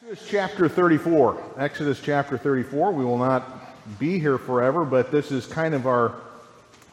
[0.00, 1.54] Exodus chapter 34.
[1.58, 2.92] Exodus chapter 34.
[2.92, 6.14] We will not be here forever, but this is kind of our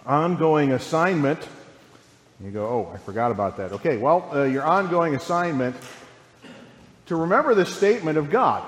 [0.08, 1.40] ongoing assignment.
[2.44, 3.74] You go, oh, I forgot about that.
[3.74, 5.76] Okay, well, uh, your ongoing assignment
[7.06, 8.68] to remember the statement of God.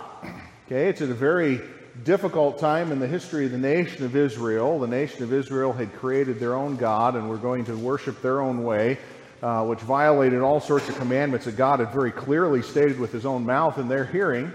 [0.67, 1.59] Okay, it's at a very
[2.03, 4.77] difficult time in the history of the nation of Israel.
[4.77, 8.41] The nation of Israel had created their own God and were going to worship their
[8.41, 8.99] own way
[9.41, 13.25] uh, which violated all sorts of commandments that God had very clearly stated with his
[13.25, 14.51] own mouth in their hearing.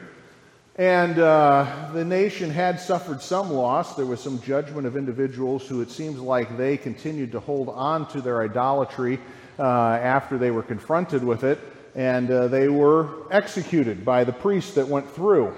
[0.77, 3.95] And uh, the nation had suffered some loss.
[3.95, 8.09] There was some judgment of individuals who it seems like they continued to hold on
[8.09, 9.21] to their idolatry
[9.59, 11.59] uh, after they were confronted with it,
[11.95, 15.55] and uh, they were executed by the priests that went through.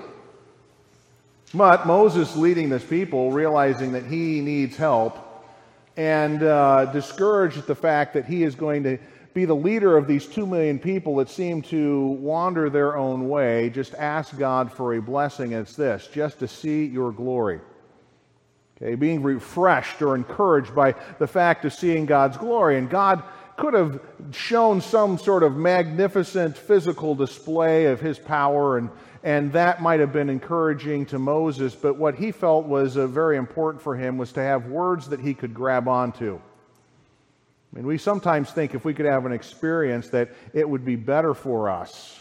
[1.54, 5.16] But Moses, leading this people, realizing that he needs help,
[5.96, 8.98] and uh, discouraged at the fact that he is going to
[9.34, 13.68] be the leader of these two million people that seem to wander their own way,
[13.68, 15.52] just ask God for a blessing.
[15.52, 17.60] It's this just to see your glory.
[18.76, 22.78] Okay, being refreshed or encouraged by the fact of seeing God's glory.
[22.78, 23.22] And God
[23.56, 24.00] could have
[24.32, 28.90] shown some sort of magnificent physical display of his power, and,
[29.22, 31.74] and that might have been encouraging to Moses.
[31.74, 35.20] But what he felt was uh, very important for him was to have words that
[35.20, 36.40] he could grab onto.
[37.74, 40.94] I mean, we sometimes think if we could have an experience that it would be
[40.94, 42.20] better for us.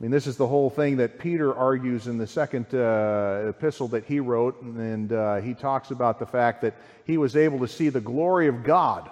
[0.00, 3.88] I mean, this is the whole thing that Peter argues in the second uh, epistle
[3.88, 7.68] that he wrote, and uh, he talks about the fact that he was able to
[7.68, 9.10] see the glory of God.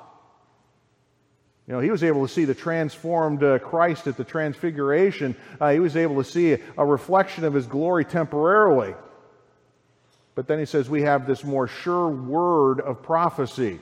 [1.67, 5.37] You know, he was able to see the transformed uh, Christ at the transfiguration.
[5.61, 8.94] Uh, he was able to see a reflection of his glory temporarily.
[10.34, 13.81] But then he says we have this more sure word of prophecy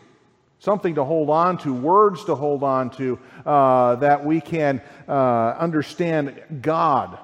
[0.58, 5.54] something to hold on to, words to hold on to, uh, that we can uh,
[5.58, 7.18] understand God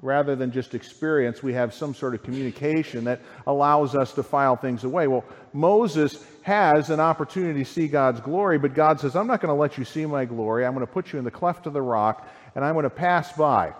[0.00, 1.42] rather than just experience.
[1.42, 5.06] We have some sort of communication that allows us to file things away.
[5.06, 9.54] Well, Moses has an opportunity to see God's glory, but God says, I'm not going
[9.54, 10.66] to let you see my glory.
[10.66, 12.90] I'm going to put you in the cleft of the rock, and I'm going to
[12.90, 13.72] pass by,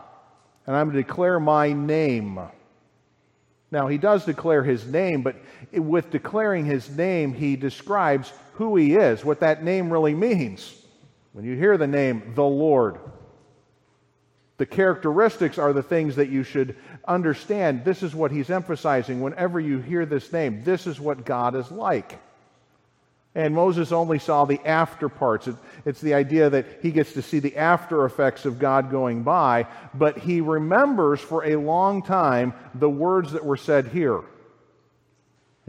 [0.67, 2.38] and I'm going to declare my name.
[3.72, 5.37] Now, he does declare his name, but
[5.72, 10.75] with declaring his name, he describes who he is, what that name really means.
[11.33, 12.99] When you hear the name, the Lord,
[14.59, 16.77] the characteristics are the things that you should
[17.09, 17.85] understand.
[17.85, 19.21] This is what he's emphasizing.
[19.21, 22.19] Whenever you hear this name, this is what God is like.
[23.35, 25.49] And Moses only saw the after parts.
[25.87, 29.67] It's the idea that he gets to see the after effects of God going by,
[29.95, 34.21] but he remembers for a long time the words that were said here.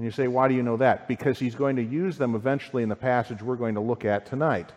[0.04, 1.08] And you say, why do you know that?
[1.08, 4.26] Because he's going to use them eventually in the passage we're going to look at
[4.26, 4.70] tonight.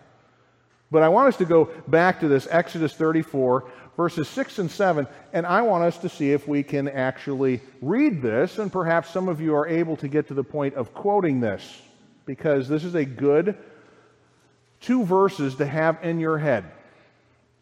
[0.89, 5.05] But I want us to go back to this Exodus 34, verses 6 and 7,
[5.33, 9.29] and I want us to see if we can actually read this, and perhaps some
[9.29, 11.83] of you are able to get to the point of quoting this
[12.25, 13.59] because this is a good
[14.81, 16.67] two verses to have in your head.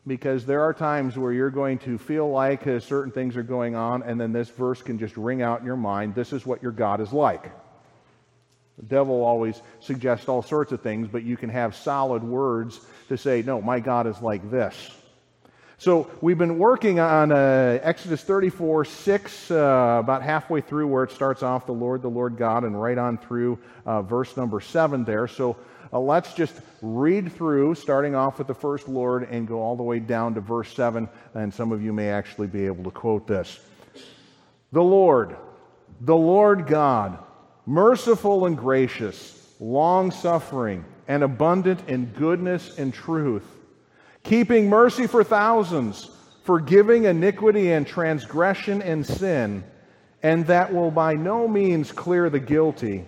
[0.07, 3.75] Because there are times where you're going to feel like uh, certain things are going
[3.75, 6.15] on, and then this verse can just ring out in your mind.
[6.15, 7.51] This is what your God is like.
[8.77, 13.17] The devil always suggests all sorts of things, but you can have solid words to
[13.17, 14.91] say, no, my God is like this.
[15.79, 21.11] So we've been working on uh, Exodus 34, 6, uh, about halfway through where it
[21.11, 25.05] starts off, the Lord, the Lord God, and right on through uh, verse number 7
[25.05, 25.29] there.
[25.29, 25.57] So
[25.95, 29.83] uh, let's just read through, starting off with the first Lord, and go all the
[29.83, 33.27] way down to verse 7, and some of you may actually be able to quote
[33.27, 33.61] this.
[34.73, 35.37] The Lord,
[36.01, 37.19] the Lord God,
[37.65, 43.45] merciful and gracious, long suffering, and abundant in goodness and truth
[44.25, 46.11] keeping mercy for thousands,
[46.43, 49.63] forgiving iniquity and transgression and sin,
[50.23, 53.05] and that will by no means clear the guilty,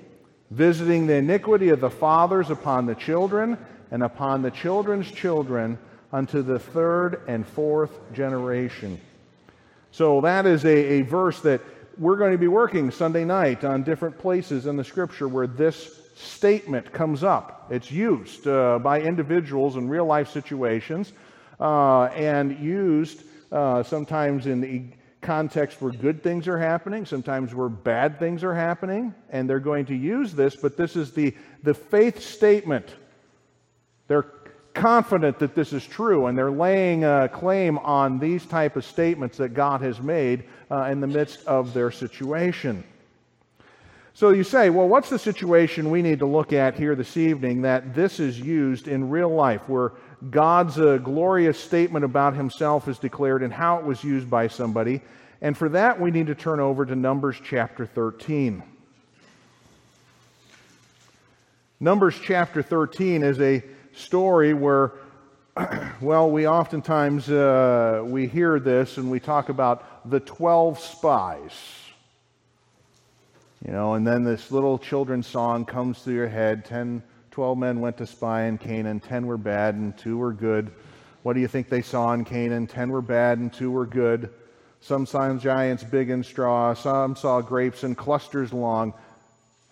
[0.50, 3.58] visiting the iniquity of the fathers upon the children
[3.90, 5.78] and upon the children's children
[6.12, 9.00] unto the third and fourth generation.
[9.90, 11.60] So that is a, a verse that
[11.98, 16.00] we're going to be working Sunday night on different places in the scripture where this
[16.14, 17.66] statement comes up.
[17.70, 21.12] It's used uh, by individuals in real life situations
[21.58, 24.84] uh, and used uh, sometimes in the
[25.26, 29.84] context where good things are happening, sometimes where bad things are happening, and they're going
[29.86, 31.34] to use this, but this is the,
[31.64, 32.88] the faith statement.
[34.06, 34.26] They're
[34.72, 39.36] confident that this is true, and they're laying a claim on these type of statements
[39.38, 42.84] that God has made uh, in the midst of their situation.
[44.14, 47.62] So you say, well, what's the situation we need to look at here this evening
[47.62, 49.92] that this is used in real life where
[50.30, 55.02] God's uh, glorious statement about himself is declared and how it was used by somebody.
[55.42, 58.62] And for that, we need to turn over to Numbers chapter 13.
[61.78, 64.92] Numbers chapter 13 is a story where,
[66.00, 71.52] well, we oftentimes uh, we hear this and we talk about the 12 spies.
[73.66, 77.02] You know, and then this little children's song comes to your head 10,
[77.36, 80.72] 12 men went to spy in Canaan, 10 were bad and 2 were good.
[81.22, 82.66] What do you think they saw in Canaan?
[82.66, 84.30] 10 were bad and 2 were good.
[84.80, 88.94] Some saw giants big and straw, some saw grapes in clusters long.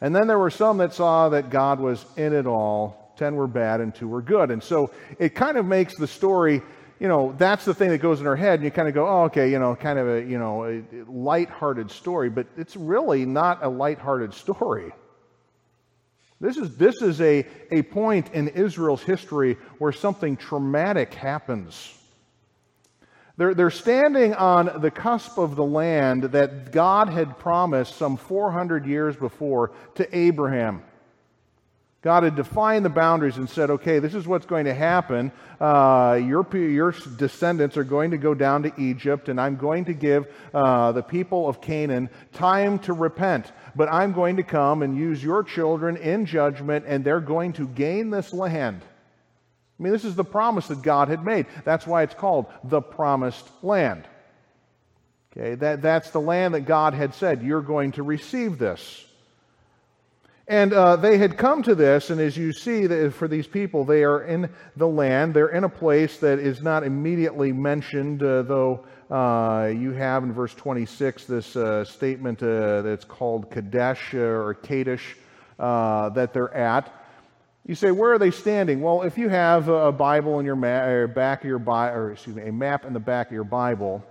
[0.03, 3.15] And then there were some that saw that God was in it all.
[3.17, 4.51] 10 were bad and 2 were good.
[4.51, 6.61] And so it kind of makes the story
[7.01, 9.09] you know, that's the thing that goes in our head, and you kind of go,
[9.09, 13.27] oh, okay, you know, kind of a, you know, a light-hearted story, but it's really
[13.27, 14.93] not a light-hearted story.
[16.41, 21.95] This is, this is a, a point in Israel's history where something traumatic happens.
[23.37, 28.87] They're, they're standing on the cusp of the land that God had promised some 400
[28.87, 30.83] years before to Abraham.
[32.05, 35.33] God had defined the boundaries and said, okay, this is what's going to happen.
[35.59, 39.95] Uh, your, your descendants are going to go down to Egypt, and I'm going to
[39.95, 43.51] give uh, the people of Canaan time to repent.
[43.75, 47.67] But I'm going to come and use your children in judgment, and they're going to
[47.67, 48.83] gain this land.
[49.81, 51.47] I mean, this is the promise that God had made.
[51.65, 54.05] That's why it's called the promised land.
[55.33, 59.07] Okay, that, that's the land that God had said, you're going to receive this.
[60.47, 64.05] And uh, they had come to this, and as you see, for these people, they
[64.05, 65.33] are in the land.
[65.33, 70.35] They're in a place that is not immediately mentioned, uh, though uh, you have in
[70.35, 75.17] verse 26 this uh, statement uh, that's called Kadesh uh, or Kadesh
[75.59, 76.93] that they're at.
[77.67, 78.83] You say, where are they standing?
[78.83, 82.37] Well, if you have a Bible in your ma- back of your Bible, or excuse
[82.37, 84.05] me, a map in the back of your Bible,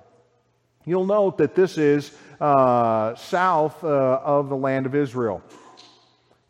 [0.84, 5.44] you'll note that this is south of the land of Israel.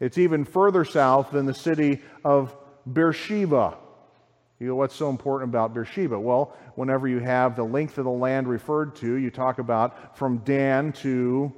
[0.03, 2.53] It's even further south than the city of
[2.85, 3.77] Beersheba.
[4.59, 6.19] You know, what's so important about Beersheba?
[6.19, 10.39] Well, whenever you have the length of the land referred to, you talk about from
[10.39, 11.53] Dan to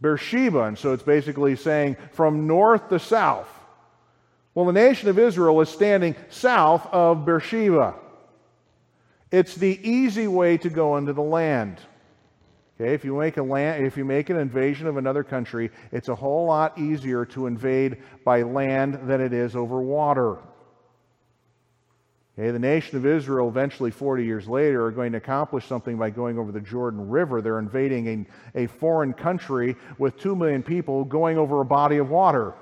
[0.00, 0.64] Beersheba.
[0.64, 3.48] And so it's basically saying from north to south.
[4.52, 7.94] Well, the nation of Israel is standing south of Beersheba.
[9.30, 11.78] It's the easy way to go into the land.
[12.80, 16.08] Okay, if you make a land, if you make an invasion of another country, it's
[16.08, 20.38] a whole lot easier to invade by land than it is over water.
[22.38, 26.10] Okay, the nation of Israel, eventually 40 years later, are going to accomplish something by
[26.10, 27.42] going over the Jordan River.
[27.42, 32.10] They're invading a, a foreign country with 2 million people going over a body of
[32.10, 32.54] water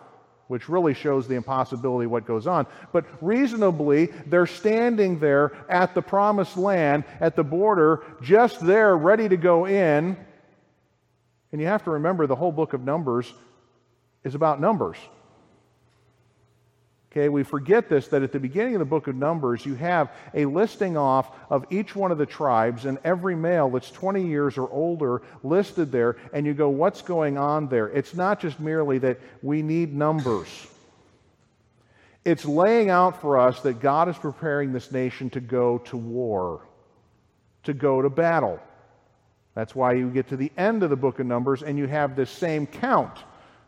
[0.49, 2.67] which really shows the impossibility of what goes on.
[2.93, 9.29] But reasonably, they're standing there at the promised land, at the border, just there, ready
[9.29, 10.17] to go in.
[11.53, 13.33] And you have to remember the whole book of Numbers
[14.25, 14.97] is about numbers.
[17.17, 20.13] Okay, we forget this that at the beginning of the book of Numbers, you have
[20.35, 24.59] a listing off of each one of the tribes and every male that's 20 years
[24.59, 27.89] or older listed there, and you go, what's going on there?
[27.89, 30.67] It's not just merely that we need numbers,
[32.23, 36.61] it's laying out for us that God is preparing this nation to go to war,
[37.63, 38.61] to go to battle.
[39.55, 42.15] That's why you get to the end of the book of Numbers and you have
[42.15, 43.17] this same count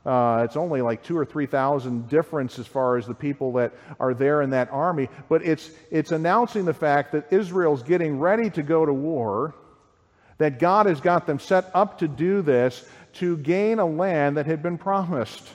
[0.08, 3.72] uh, it's only like two or three thousand difference as far as the people that
[4.00, 8.48] are there in that army, but it's, it's announcing the fact that Israel's getting ready
[8.50, 9.54] to go to war,
[10.38, 14.46] that God has got them set up to do this to gain a land that
[14.46, 15.46] had been promised.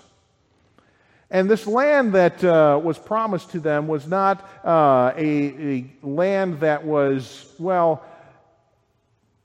[1.32, 5.30] And this land that uh, was promised to them was not uh, a,
[5.78, 8.06] a land that was, well,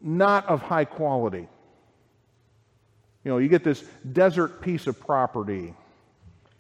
[0.01, 1.49] not of high quality.
[3.25, 5.75] You know, you get this desert piece of property.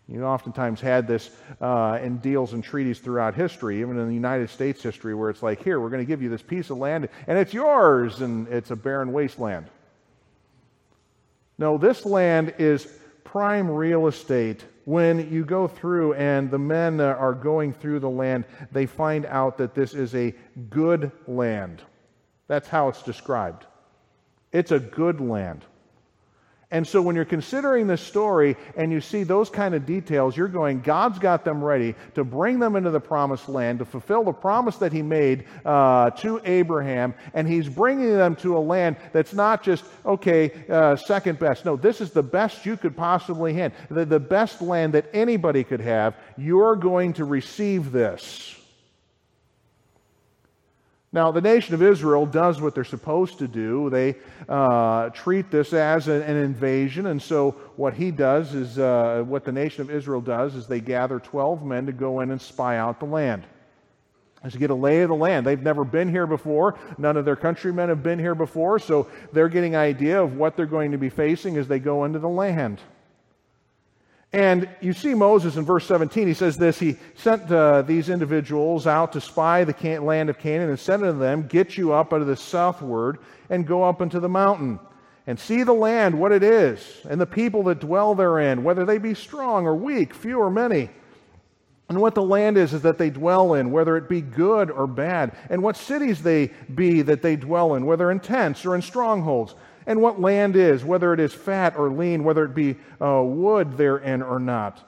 [0.09, 4.49] You oftentimes had this uh, in deals and treaties throughout history, even in the United
[4.49, 7.09] States history, where it's like, here, we're going to give you this piece of land,
[7.27, 9.67] and it's yours, and it's a barren wasteland.
[11.59, 12.87] No, this land is
[13.25, 14.65] prime real estate.
[14.87, 19.59] When you go through and the men are going through the land, they find out
[19.59, 20.35] that this is a
[20.71, 21.83] good land.
[22.47, 23.67] That's how it's described.
[24.53, 25.67] It's a good land.
[26.71, 30.49] And so when you're considering this story and you see those kind of details, you're
[30.49, 34.35] going, God's got them ready to bring them into the promised land, to fulfill the
[34.35, 37.15] promise that He made uh, to Abraham.
[37.33, 41.65] And He's bringing them to a land that's not just, okay, uh, second best.
[41.65, 45.65] No, this is the best you could possibly have, the, the best land that anybody
[45.65, 46.17] could have.
[46.37, 48.58] You're going to receive this.
[51.11, 53.88] Now, the nation of Israel does what they're supposed to do.
[53.88, 59.25] They uh, treat this as an, an, invasion, and so what he does is, uh,
[59.27, 62.41] what the nation of Israel does is they gather 12 men to go in and
[62.41, 63.45] spy out the land.
[64.43, 65.47] And to get a lay of the land.
[65.47, 66.79] They've never been here before.
[66.97, 70.57] None of their countrymen have been here before, so they're getting an idea of what
[70.57, 72.81] they're going to be facing as they go into the land.
[74.33, 78.87] And you see Moses in verse 17, he says this He sent uh, these individuals
[78.87, 82.13] out to spy the can- land of Canaan and said unto them, Get you up
[82.13, 83.19] out of the southward
[83.49, 84.79] and go up into the mountain
[85.27, 88.99] and see the land, what it is, and the people that dwell therein, whether they
[88.99, 90.91] be strong or weak, few or many.
[91.91, 94.87] And what the land is, is that they dwell in, whether it be good or
[94.87, 98.83] bad, and what cities they be that they dwell in, whether in tents or in
[98.83, 99.55] strongholds
[99.88, 103.78] and what land is, whether it is fat or lean, whether it be uh, wood
[103.78, 104.85] therein or not.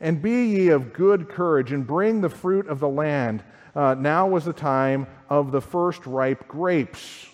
[0.00, 3.44] And be ye of good courage, and bring the fruit of the land.
[3.76, 7.26] Uh, now was the time of the first ripe grapes.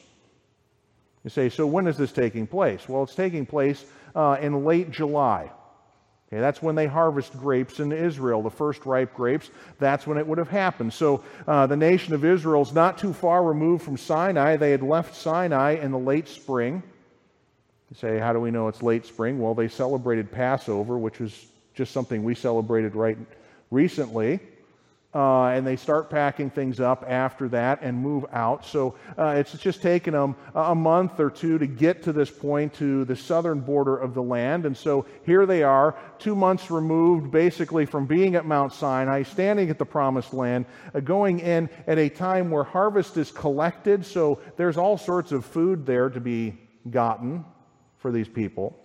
[1.22, 2.88] You say, so when is this taking place?
[2.88, 3.84] Well, it's taking place
[4.16, 5.52] uh, in late July.
[6.28, 9.50] Okay, that's when they harvest grapes in Israel, the first ripe grapes.
[9.78, 10.92] That's when it would have happened.
[10.92, 14.56] So uh, the nation of Israel is not too far removed from Sinai.
[14.56, 16.82] They had left Sinai in the late spring.
[17.94, 19.38] You say, how do we know it's late spring?
[19.38, 23.16] Well, they celebrated Passover, which was just something we celebrated right
[23.70, 24.40] recently.
[25.14, 28.66] Uh, and they start packing things up after that and move out.
[28.66, 32.74] So uh, it's just taken them a month or two to get to this point
[32.74, 34.66] to the southern border of the land.
[34.66, 39.70] And so here they are, two months removed basically from being at Mount Sinai, standing
[39.70, 44.04] at the promised land, uh, going in at a time where harvest is collected.
[44.04, 46.58] So there's all sorts of food there to be
[46.90, 47.44] gotten
[48.04, 48.78] for these people.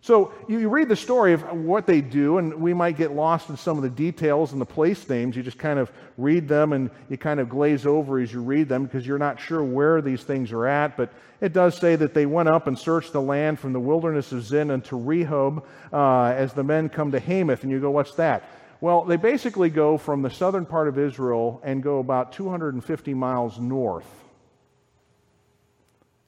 [0.00, 3.56] So you read the story of what they do, and we might get lost in
[3.56, 5.36] some of the details and the place names.
[5.36, 8.68] You just kind of read them and you kind of glaze over as you read
[8.68, 10.96] them because you're not sure where these things are at.
[10.96, 14.32] But it does say that they went up and searched the land from the wilderness
[14.32, 17.62] of Zin unto Rehob uh, as the men come to Hamath.
[17.62, 18.42] And you go, what's that?
[18.80, 23.60] Well, they basically go from the southern part of Israel and go about 250 miles
[23.60, 24.23] north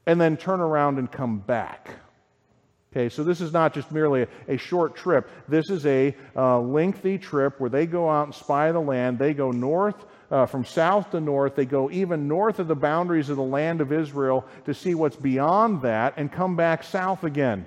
[0.07, 1.91] and then turn around and come back.
[2.93, 5.29] Okay, so this is not just merely a, a short trip.
[5.49, 9.19] This is a uh, lengthy trip where they go out and spy the land.
[9.19, 11.57] They go north, uh, from south to north.
[11.57, 15.17] They go even north of the boundaries of the land of Israel to see what's
[15.17, 17.67] beyond that and come back south again.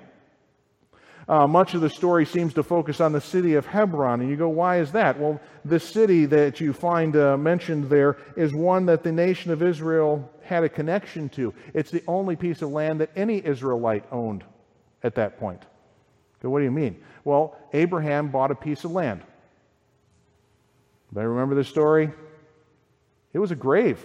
[1.30, 4.20] Uh, much of the story seems to focus on the city of Hebron.
[4.20, 5.16] And you go, why is that?
[5.16, 9.62] Well, the city that you find uh, mentioned there is one that the nation of
[9.62, 11.54] Israel had a connection to.
[11.72, 14.42] It's the only piece of land that any Israelite owned
[15.04, 15.62] at that point.
[16.42, 17.00] So, what do you mean?
[17.22, 19.22] Well, Abraham bought a piece of land.
[21.12, 22.10] Anybody remember the story?
[23.32, 24.04] It was a grave.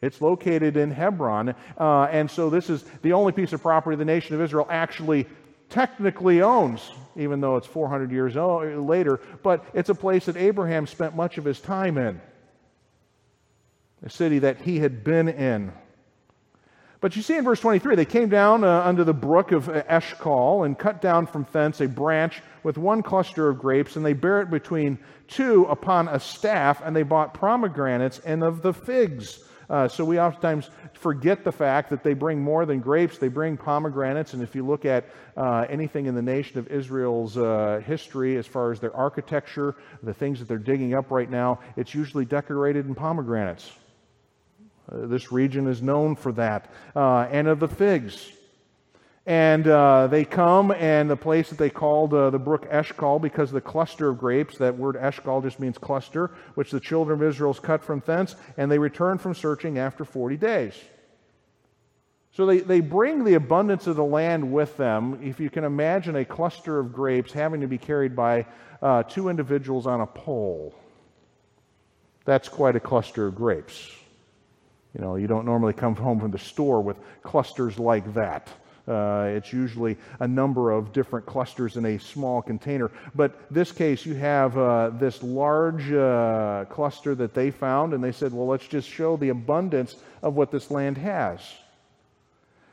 [0.00, 1.56] It's located in Hebron.
[1.76, 5.26] Uh, and so this is the only piece of property the nation of Israel actually
[5.70, 9.20] technically owns, even though it's 400 years later.
[9.42, 12.20] But it's a place that Abraham spent much of his time in
[14.04, 15.72] a city that he had been in.
[17.00, 19.84] But you see in verse 23, they came down uh, under the brook of uh,
[19.88, 24.14] Eshcol and cut down from thence a branch with one cluster of grapes, and they
[24.14, 24.98] bare it between
[25.28, 29.44] two upon a staff, and they bought pomegranates and of the figs.
[29.70, 33.56] Uh, so we oftentimes forget the fact that they bring more than grapes, they bring
[33.56, 34.32] pomegranates.
[34.32, 35.04] And if you look at
[35.36, 40.14] uh, anything in the nation of Israel's uh, history, as far as their architecture, the
[40.14, 43.70] things that they're digging up right now, it's usually decorated in pomegranates.
[44.90, 46.72] Uh, this region is known for that.
[46.96, 48.32] Uh, and of the figs.
[49.28, 53.50] And uh, they come, and the place that they called uh, the brook Eshcol because
[53.50, 57.28] of the cluster of grapes, that word Eshcol just means cluster, which the children of
[57.28, 60.72] Israel cut from thence, and they return from searching after 40 days.
[62.32, 65.18] So they, they bring the abundance of the land with them.
[65.22, 68.46] If you can imagine a cluster of grapes having to be carried by
[68.80, 70.74] uh, two individuals on a pole,
[72.24, 73.90] that's quite a cluster of grapes.
[74.94, 78.48] You know, you don't normally come home from the store with clusters like that.
[78.88, 82.90] Uh, it's usually a number of different clusters in a small container.
[83.14, 88.12] But this case, you have uh, this large uh, cluster that they found, and they
[88.12, 91.40] said, well, let's just show the abundance of what this land has.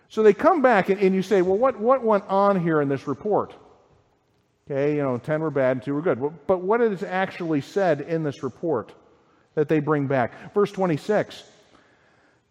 [0.07, 2.87] So they come back, and, and you say, well, what, what went on here in
[2.87, 3.53] this report?
[4.71, 6.31] Okay, you know, 10 were bad, and 2 were good.
[6.47, 8.93] But what is actually said in this report
[9.55, 10.53] that they bring back?
[10.53, 11.43] Verse 26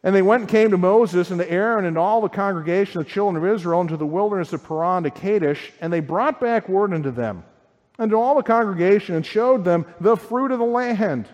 [0.05, 3.07] and they went and came to Moses and to Aaron and all the congregation of
[3.07, 6.69] the children of Israel into the wilderness of Paran to Kadesh, and they brought back
[6.69, 7.43] word unto them
[7.99, 11.27] and to all the congregation and showed them the fruit of the land.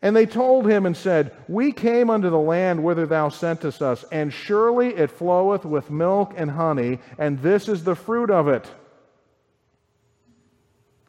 [0.00, 4.04] And they told him and said, We came unto the land whither thou sentest us,
[4.12, 8.70] and surely it floweth with milk and honey, and this is the fruit of it.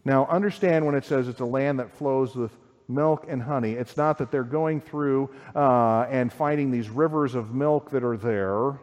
[0.04, 2.52] Now, understand when it says it's a land that flows with
[2.94, 7.54] milk and honey, it's not that they're going through uh, and finding these rivers of
[7.54, 8.80] milk that are there,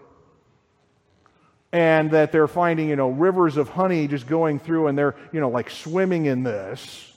[1.73, 5.41] and that they're finding, you know, rivers of honey just going through and they're, you
[5.41, 7.13] know, like swimming in this.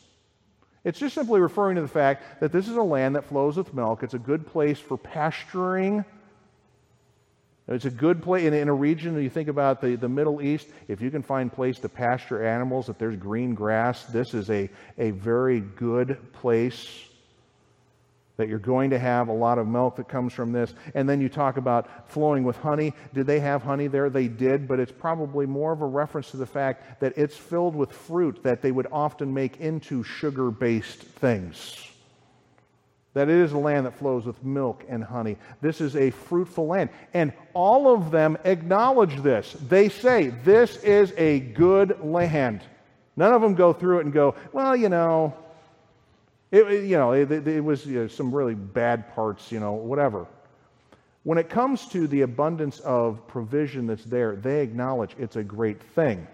[0.83, 3.73] It's just simply referring to the fact that this is a land that flows with
[3.73, 4.03] milk.
[4.03, 6.03] It's a good place for pasturing.
[7.67, 10.67] It's a good place in, in a region, you think about the, the Middle East,
[10.87, 14.69] if you can find place to pasture animals, if there's green grass, this is a,
[14.97, 17.05] a very good place
[18.37, 20.73] that you're going to have a lot of milk that comes from this.
[20.95, 22.93] And then you talk about flowing with honey.
[23.13, 24.09] Did they have honey there?
[24.09, 27.75] They did, but it's probably more of a reference to the fact that it's filled
[27.75, 31.90] with fruit that they would often make into sugar based things.
[33.13, 35.37] That it is a land that flows with milk and honey.
[35.59, 36.89] This is a fruitful land.
[37.13, 39.55] And all of them acknowledge this.
[39.67, 42.61] They say, This is a good land.
[43.17, 45.33] None of them go through it and go, Well, you know,
[46.51, 50.25] it, you know, it, it was you know, some really bad parts, you know, whatever.
[51.23, 55.81] When it comes to the abundance of provision that's there, they acknowledge it's a great
[55.81, 56.27] thing.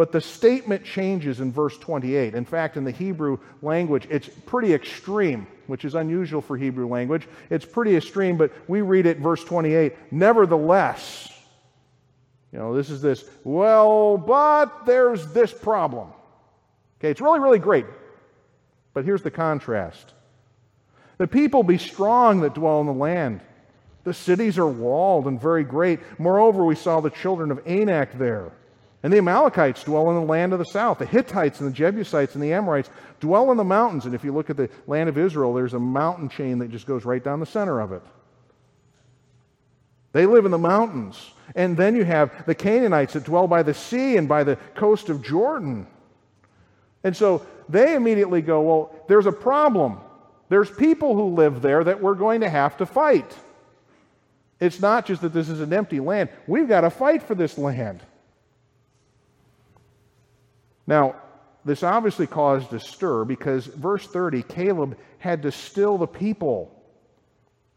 [0.00, 2.34] But the statement changes in verse 28.
[2.34, 7.28] In fact, in the Hebrew language, it's pretty extreme, which is unusual for Hebrew language.
[7.50, 11.30] It's pretty extreme, but we read it, verse 28, nevertheless.
[12.50, 16.08] You know, this is this, well, but there's this problem.
[16.98, 17.84] Okay, it's really, really great.
[18.94, 20.14] But here's the contrast
[21.18, 23.42] the people be strong that dwell in the land.
[24.04, 26.00] The cities are walled and very great.
[26.18, 28.52] Moreover, we saw the children of Anak there.
[29.02, 30.98] And the Amalekites dwell in the land of the south.
[30.98, 34.04] The Hittites and the Jebusites and the Amorites dwell in the mountains.
[34.04, 36.86] And if you look at the land of Israel, there's a mountain chain that just
[36.86, 38.02] goes right down the center of it.
[40.12, 41.32] They live in the mountains.
[41.54, 45.08] And then you have the Canaanites that dwell by the sea and by the coast
[45.08, 45.86] of Jordan.
[47.02, 49.98] And so they immediately go, Well, there's a problem.
[50.48, 53.36] There's people who live there that we're going to have to fight.
[54.58, 57.56] It's not just that this is an empty land, we've got to fight for this
[57.56, 58.00] land.
[60.90, 61.14] Now,
[61.64, 66.76] this obviously caused a stir because verse 30, Caleb had to still the people.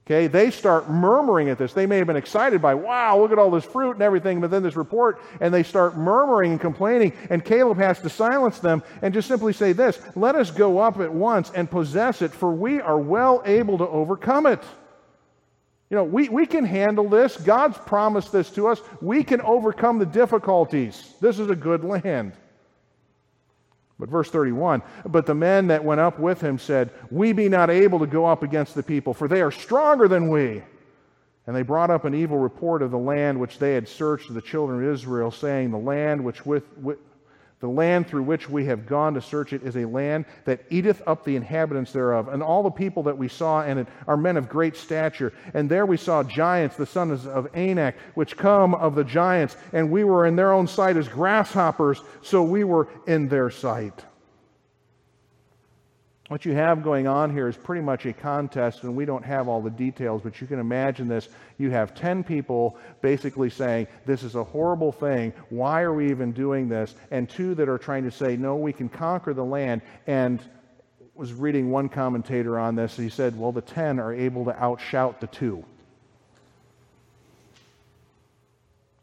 [0.08, 1.74] Okay, they start murmuring at this.
[1.74, 4.50] They may have been excited by, wow, look at all this fruit and everything, but
[4.50, 8.82] then this report, and they start murmuring and complaining, and Caleb has to silence them
[9.04, 12.52] and just simply say this Let us go up at once and possess it, for
[12.52, 14.64] we are well able to overcome it.
[15.92, 17.38] You know, we, we can handle this.
[17.38, 18.82] God's promised this to us.
[19.02, 21.14] We can overcome the difficulties.
[21.22, 22.34] This is a good land.
[24.00, 27.70] But verse 31 But the men that went up with him said, We be not
[27.70, 30.64] able to go up against the people, for they are stronger than we.
[31.46, 34.36] And they brought up an evil report of the land which they had searched of
[34.36, 37.00] the children of Israel, saying, The land which with, with
[37.64, 41.02] the land through which we have gone to search it is a land that eateth
[41.08, 42.28] up the inhabitants thereof.
[42.28, 45.32] And all the people that we saw in it are men of great stature.
[45.54, 49.56] And there we saw giants, the sons of Anak, which come of the giants.
[49.72, 54.04] And we were in their own sight as grasshoppers, so we were in their sight.
[56.34, 59.48] What you have going on here is pretty much a contest, and we don't have
[59.48, 61.30] all the details, but you can imagine this.
[61.60, 65.32] You have 10 people basically saying, This is a horrible thing.
[65.50, 66.96] Why are we even doing this?
[67.12, 69.84] And two that are trying to say, No, we can conquer the land.
[70.08, 70.42] And
[71.14, 72.98] was reading one commentator on this.
[72.98, 75.64] He said, Well, the 10 are able to outshout the two.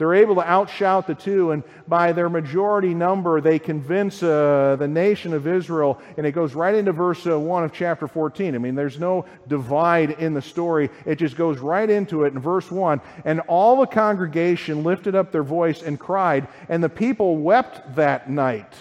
[0.00, 4.88] They're able to outshout the two, and by their majority number, they convince uh, the
[4.88, 6.00] nation of Israel.
[6.16, 8.54] And it goes right into verse uh, 1 of chapter 14.
[8.54, 12.38] I mean, there's no divide in the story, it just goes right into it in
[12.38, 12.98] verse 1.
[13.26, 18.30] And all the congregation lifted up their voice and cried, and the people wept that
[18.30, 18.72] night.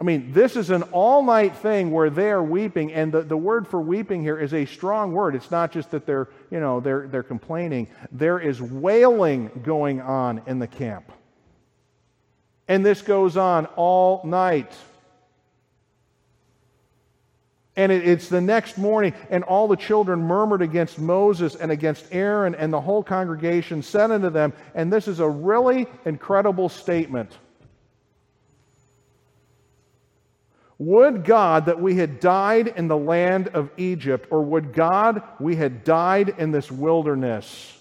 [0.00, 3.36] I mean, this is an all night thing where they are weeping, and the, the
[3.36, 5.36] word for weeping here is a strong word.
[5.36, 7.86] It's not just that they're, you know, they're, they're complaining.
[8.10, 11.12] There is wailing going on in the camp.
[12.66, 14.72] And this goes on all night.
[17.76, 22.06] And it, it's the next morning, and all the children murmured against Moses and against
[22.10, 27.30] Aaron, and the whole congregation said unto them, and this is a really incredible statement.
[30.78, 35.56] Would God that we had died in the land of Egypt, or would God we
[35.56, 37.78] had died in this wilderness?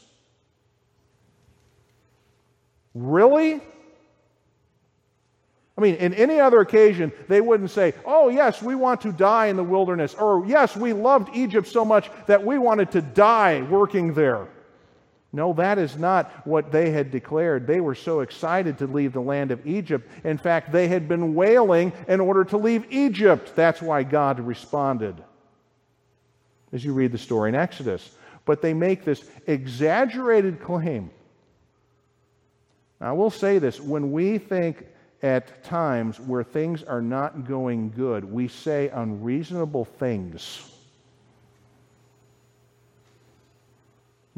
[2.94, 3.62] Really?
[5.76, 9.48] I mean, in any other occasion, they wouldn't say, Oh, yes, we want to die
[9.48, 13.64] in the wilderness, or Yes, we loved Egypt so much that we wanted to die
[13.64, 14.48] working there.
[15.36, 17.66] No, that is not what they had declared.
[17.66, 20.08] They were so excited to leave the land of Egypt.
[20.24, 23.56] In fact, they had been wailing in order to leave Egypt.
[23.56, 25.16] That's why God responded.
[26.72, 28.16] As you read the story in Exodus.
[28.46, 31.10] But they make this exaggerated claim.
[33.02, 34.86] Now, I will say this when we think
[35.24, 40.73] at times where things are not going good, we say unreasonable things.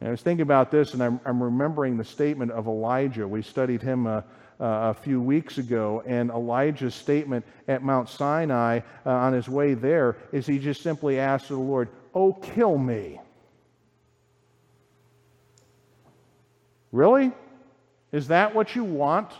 [0.02, 3.26] I was thinking about this, and I'm, I'm, remembering the statement of Elijah.
[3.26, 4.22] We studied him uh, uh,
[4.60, 10.18] a few weeks ago, and Elijah's statement at Mount Sinai uh, on his way there
[10.34, 13.20] is he just simply asked the Lord, Oh, kill me.
[16.92, 17.32] Really?
[18.12, 19.32] Is that what you want?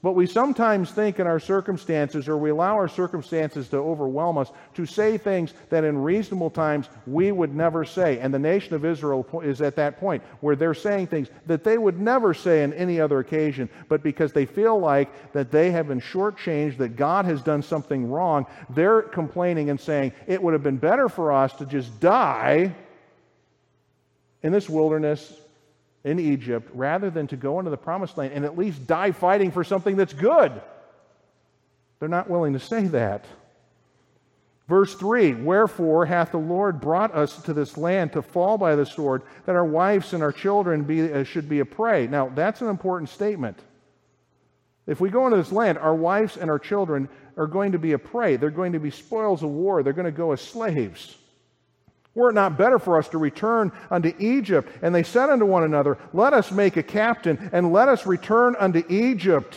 [0.00, 4.52] But we sometimes think in our circumstances, or we allow our circumstances to overwhelm us,
[4.74, 8.20] to say things that in reasonable times we would never say.
[8.20, 11.78] And the nation of Israel is at that point where they're saying things that they
[11.78, 15.88] would never say in any other occasion, but because they feel like that they have
[15.88, 20.62] been shortchanged, that God has done something wrong, they're complaining and saying, it would have
[20.62, 22.72] been better for us to just die
[24.44, 25.32] in this wilderness
[26.04, 29.50] in Egypt rather than to go into the promised land and at least die fighting
[29.50, 30.60] for something that's good.
[31.98, 33.24] They're not willing to say that.
[34.68, 38.86] Verse 3 Wherefore hath the Lord brought us to this land to fall by the
[38.86, 42.06] sword, that our wives and our children be, uh, should be a prey.
[42.06, 43.58] Now, that's an important statement.
[44.86, 47.92] If we go into this land, our wives and our children are going to be
[47.92, 48.36] a prey.
[48.36, 49.82] They're going to be spoils of war.
[49.82, 51.16] They're going to go as slaves.
[52.18, 54.68] Were it not better for us to return unto Egypt?
[54.82, 58.56] And they said unto one another, Let us make a captain, and let us return
[58.58, 59.56] unto Egypt.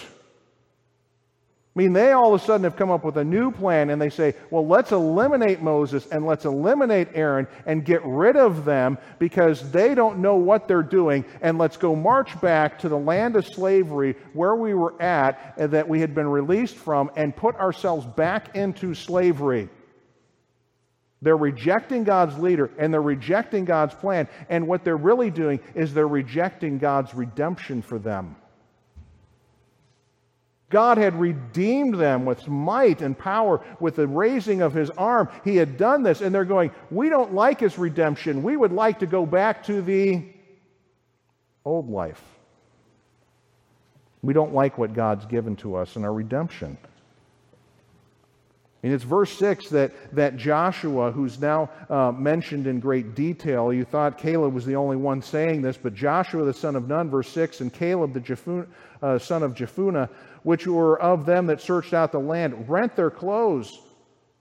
[1.76, 4.02] I mean, they all of a sudden have come up with a new plan and
[4.02, 8.98] they say, well, let's eliminate Moses and let's eliminate Aaron and get rid of them
[9.20, 11.24] because they don't know what they're doing.
[11.42, 15.88] And let's go march back to the land of slavery where we were at that
[15.88, 19.70] we had been released from and put ourselves back into slavery.
[21.22, 24.28] They're rejecting God's leader and they're rejecting God's plan.
[24.50, 28.36] And what they're really doing is they're rejecting God's redemption for them.
[30.72, 35.28] God had redeemed them with might and power, with the raising of his arm.
[35.44, 38.42] He had done this, and they're going, We don't like his redemption.
[38.42, 40.24] We would like to go back to the
[41.66, 42.24] old life.
[44.22, 46.78] We don't like what God's given to us in our redemption.
[48.84, 53.86] And it's verse 6 that, that Joshua, who's now uh, mentioned in great detail, you
[53.86, 57.30] thought Caleb was the only one saying this, but Joshua the son of Nun, verse
[57.30, 58.68] 6, and Caleb the
[59.04, 60.10] uh, son of Jephunneh,
[60.42, 63.80] which were of them that searched out the land, rent their clothes.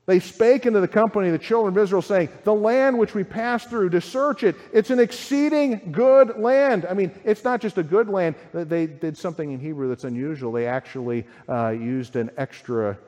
[0.06, 3.22] They spake into the company of the children of Israel, saying, The land which we
[3.22, 6.86] passed through to search it, it's an exceeding good land.
[6.88, 8.36] I mean, it's not just a good land.
[8.54, 10.50] They did something in Hebrew that's unusual.
[10.50, 12.98] They actually uh, used an extra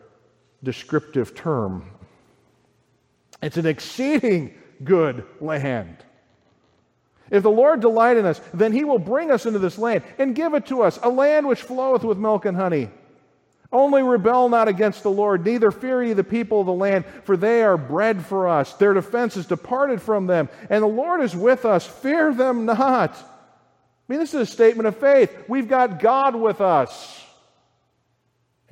[0.62, 1.90] descriptive term.
[3.42, 5.96] It's an exceeding good land.
[7.30, 10.34] If the Lord delight in us, then he will bring us into this land and
[10.34, 12.90] give it to us, a land which floweth with milk and honey.
[13.72, 17.38] Only rebel not against the Lord, neither fear ye the people of the land, for
[17.38, 18.74] they are bread for us.
[18.74, 21.86] Their defense is departed from them, and the Lord is with us.
[21.86, 23.14] Fear them not.
[23.16, 25.34] I mean, this is a statement of faith.
[25.48, 27.21] We've got God with us.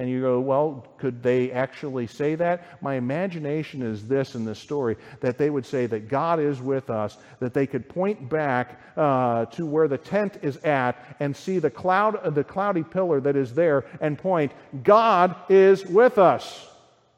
[0.00, 2.82] And you go, well, could they actually say that?
[2.82, 6.88] My imagination is this in this story that they would say that God is with
[6.88, 11.58] us, that they could point back uh, to where the tent is at and see
[11.58, 16.66] the cloud, the cloudy pillar that is there, and point, God is with us.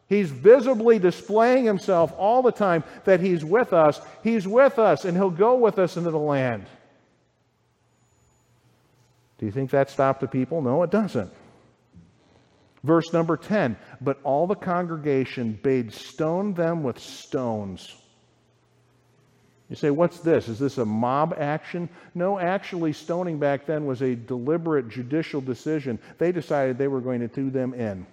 [0.09, 4.01] He's visibly displaying himself all the time that he's with us.
[4.25, 6.67] He's with us, and he'll go with us into the land.
[9.39, 10.63] Do you think that stopped the people?
[10.63, 11.33] No, it doesn't.
[12.85, 17.95] Verse number 10 But all the congregation bade stone them with stones.
[19.69, 20.49] You say, what's this?
[20.49, 21.89] Is this a mob action?
[22.15, 25.99] No, actually, stoning back then was a deliberate judicial decision.
[26.19, 28.07] They decided they were going to do them in.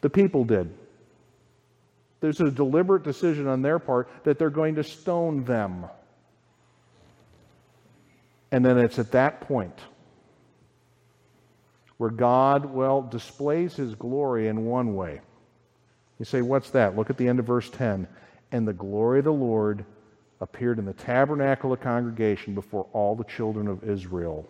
[0.00, 0.72] The people did.
[2.20, 5.84] There's a deliberate decision on their part that they're going to stone them.
[8.50, 9.78] And then it's at that point
[11.98, 15.20] where God, well, displays his glory in one way.
[16.18, 16.96] You say, what's that?
[16.96, 18.06] Look at the end of verse 10.
[18.52, 19.84] And the glory of the Lord
[20.40, 24.46] appeared in the tabernacle of congregation before all the children of Israel.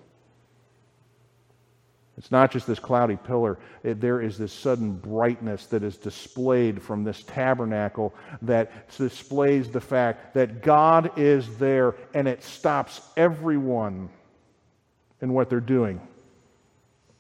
[2.17, 3.59] It's not just this cloudy pillar.
[3.83, 9.81] It, there is this sudden brightness that is displayed from this tabernacle that displays the
[9.81, 14.11] fact that God is there and it stops everyone
[15.21, 16.01] in what they're doing.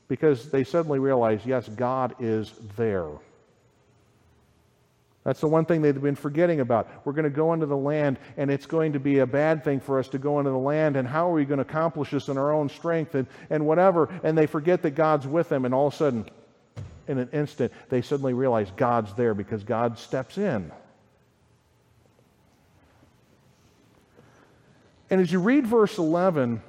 [0.08, 3.08] Because they suddenly realize, yes, God is there.
[5.24, 6.86] That's the one thing they've been forgetting about.
[7.06, 9.80] We're going to go into the land, and it's going to be a bad thing
[9.80, 12.28] for us to go into the land, and how are we going to accomplish this
[12.28, 14.10] in our own strength and, and whatever?
[14.22, 16.28] And they forget that God's with them, and all of a sudden,
[17.08, 20.70] in an instant, they suddenly realize God's there because God steps in.
[25.08, 26.62] And as you read verse 11,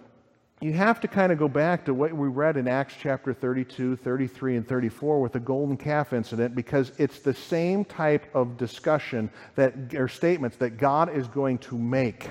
[0.61, 3.97] you have to kind of go back to what we read in Acts chapter 32,
[3.97, 9.29] 33, and 34 with the golden calf incident because it's the same type of discussion
[9.55, 12.29] that or statements that God is going to make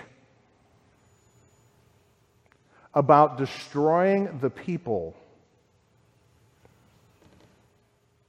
[2.94, 5.14] about destroying the people.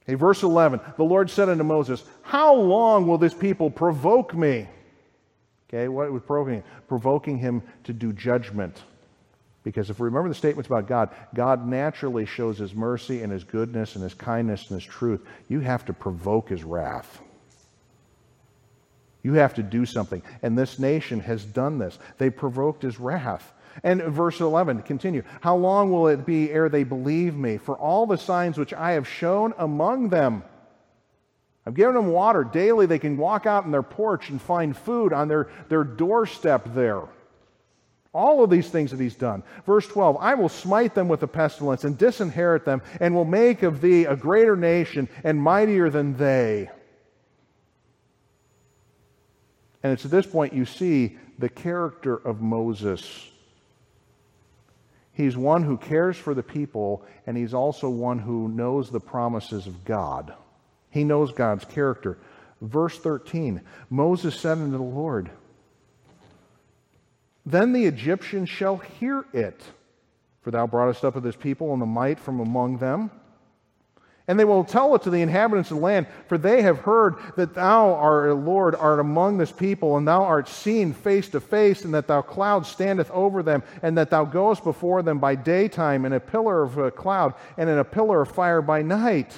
[0.02, 4.68] Okay, verse 11 The Lord said unto Moses, How long will this people provoke me?
[5.68, 6.62] Okay, what was provoking?
[6.86, 8.82] Provoking him to do judgment.
[9.66, 13.42] Because if we remember the statements about God, God naturally shows his mercy and his
[13.42, 15.26] goodness and his kindness and his truth.
[15.48, 17.20] You have to provoke his wrath.
[19.24, 20.22] You have to do something.
[20.40, 21.98] And this nation has done this.
[22.16, 23.52] They provoked his wrath.
[23.82, 25.24] And verse 11, continue.
[25.40, 27.56] How long will it be ere they believe me?
[27.56, 30.44] For all the signs which I have shown among them.
[31.66, 32.44] I've given them water.
[32.44, 36.72] Daily they can walk out on their porch and find food on their, their doorstep
[36.72, 37.02] there.
[38.16, 39.42] All of these things that he's done.
[39.66, 43.62] Verse 12 I will smite them with a pestilence and disinherit them, and will make
[43.62, 46.70] of thee a greater nation and mightier than they.
[49.82, 53.28] And it's at this point you see the character of Moses.
[55.12, 59.66] He's one who cares for the people, and he's also one who knows the promises
[59.66, 60.32] of God.
[60.90, 62.16] He knows God's character.
[62.62, 65.30] Verse 13 Moses said unto the Lord,
[67.46, 69.62] then the Egyptians shall hear it.
[70.42, 73.10] For thou broughtest up of this people and the might from among them.
[74.28, 77.14] And they will tell it to the inhabitants of the land, for they have heard
[77.36, 81.84] that thou, our Lord, art among this people, and thou art seen face to face,
[81.84, 86.04] and that thou cloud standeth over them, and that thou goest before them by daytime
[86.04, 89.32] in a pillar of a cloud, and in a pillar of fire by night.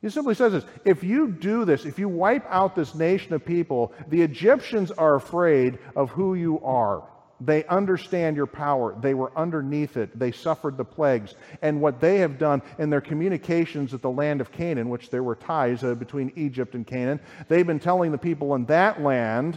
[0.00, 3.44] He simply says this if you do this, if you wipe out this nation of
[3.44, 7.02] people, the Egyptians are afraid of who you are.
[7.40, 8.96] They understand your power.
[9.00, 10.18] They were underneath it.
[10.18, 11.36] They suffered the plagues.
[11.62, 15.22] And what they have done in their communications at the land of Canaan, which there
[15.22, 19.56] were ties uh, between Egypt and Canaan, they've been telling the people in that land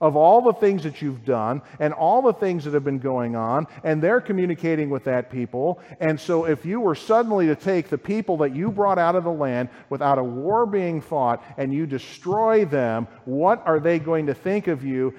[0.00, 3.36] of all the things that you've done and all the things that have been going
[3.36, 5.80] on, and they're communicating with that people.
[6.00, 9.24] And so, if you were suddenly to take the people that you brought out of
[9.24, 14.26] the land without a war being fought and you destroy them, what are they going
[14.26, 15.14] to think of you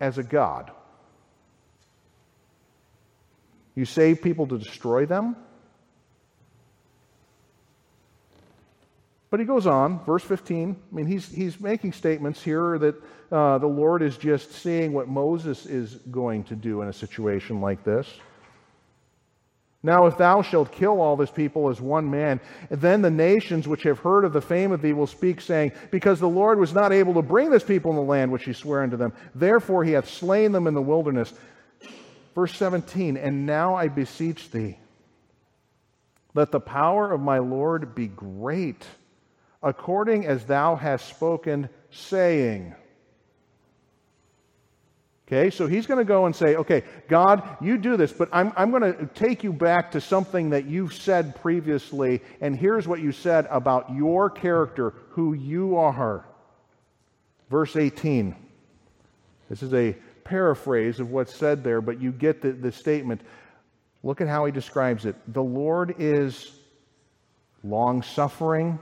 [0.00, 0.70] as a God?
[3.74, 5.36] You save people to destroy them?
[9.30, 10.76] But he goes on, verse 15.
[10.90, 12.94] I mean, he's, he's making statements here that
[13.30, 17.60] uh, the Lord is just seeing what Moses is going to do in a situation
[17.60, 18.08] like this.
[19.82, 23.84] Now, if thou shalt kill all this people as one man, then the nations which
[23.84, 26.92] have heard of the fame of thee will speak, saying, Because the Lord was not
[26.92, 29.92] able to bring this people in the land which he sware unto them, therefore he
[29.92, 31.34] hath slain them in the wilderness.
[32.34, 34.78] Verse 17, And now I beseech thee,
[36.34, 38.84] let the power of my Lord be great,
[39.62, 42.74] according as thou hast spoken, saying,
[45.26, 48.52] Okay, so he's going to go and say, okay, God, you do this, but I'm,
[48.56, 53.00] I'm going to take you back to something that you've said previously, and here's what
[53.00, 56.24] you said about your character, who you are.
[57.50, 58.36] Verse 18.
[59.50, 63.20] This is a paraphrase of what's said there, but you get the, the statement.
[64.04, 65.16] Look at how he describes it.
[65.32, 66.52] The Lord is
[67.64, 68.78] long suffering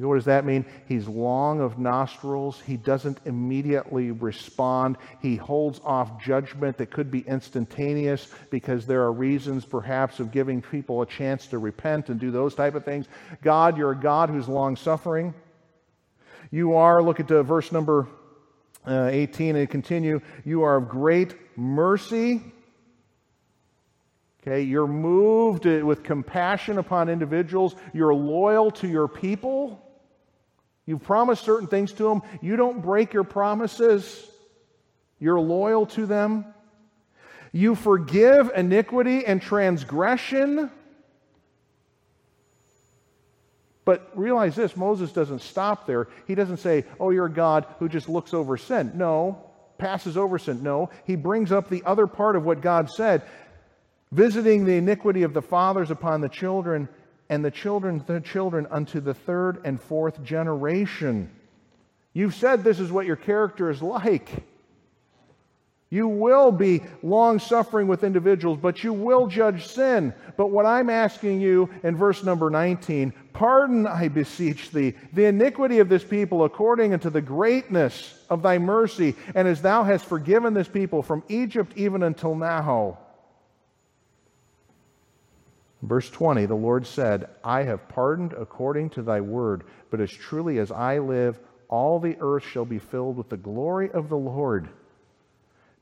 [0.00, 0.66] know, what does that mean?
[0.86, 2.60] He's long of nostrils.
[2.66, 4.96] He doesn't immediately respond.
[5.22, 10.60] He holds off judgment that could be instantaneous because there are reasons, perhaps, of giving
[10.60, 13.06] people a chance to repent and do those type of things.
[13.40, 15.32] God, you're a God who's long suffering.
[16.50, 18.08] You are, look at the verse number
[18.86, 22.42] uh, 18 and continue, you are of great mercy.
[24.42, 27.76] Okay, you're moved with compassion upon individuals.
[27.94, 29.83] You're loyal to your people.
[30.86, 32.22] You've promised certain things to them.
[32.40, 34.30] You don't break your promises.
[35.18, 36.46] You're loyal to them.
[37.52, 40.70] You forgive iniquity and transgression.
[43.84, 46.08] But realize this Moses doesn't stop there.
[46.26, 48.92] He doesn't say, Oh, you're a God who just looks over sin.
[48.94, 49.44] No,
[49.78, 50.62] passes over sin.
[50.62, 53.22] No, he brings up the other part of what God said
[54.14, 56.88] visiting the iniquity of the fathers upon the children,
[57.28, 61.30] and the children the children unto the third and fourth generation.
[62.12, 64.28] You've said this is what your character is like.
[65.90, 70.12] You will be long suffering with individuals, but you will judge sin.
[70.36, 75.80] But what I'm asking you in verse number 19 pardon, I beseech thee, the iniquity
[75.80, 80.54] of this people according unto the greatness of thy mercy, and as thou hast forgiven
[80.54, 82.98] this people from Egypt even until now.
[85.84, 90.58] Verse 20, the Lord said, I have pardoned according to thy word, but as truly
[90.58, 94.70] as I live, all the earth shall be filled with the glory of the Lord.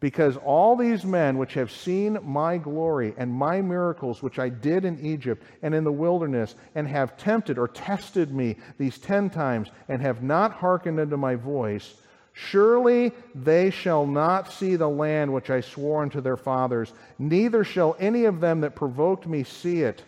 [0.00, 4.84] Because all these men which have seen my glory and my miracles which I did
[4.84, 9.70] in Egypt and in the wilderness, and have tempted or tested me these ten times,
[9.88, 11.94] and have not hearkened unto my voice,
[12.32, 17.96] surely they shall not see the land which I swore unto their fathers, neither shall
[17.98, 20.02] any of them that provoked me see it.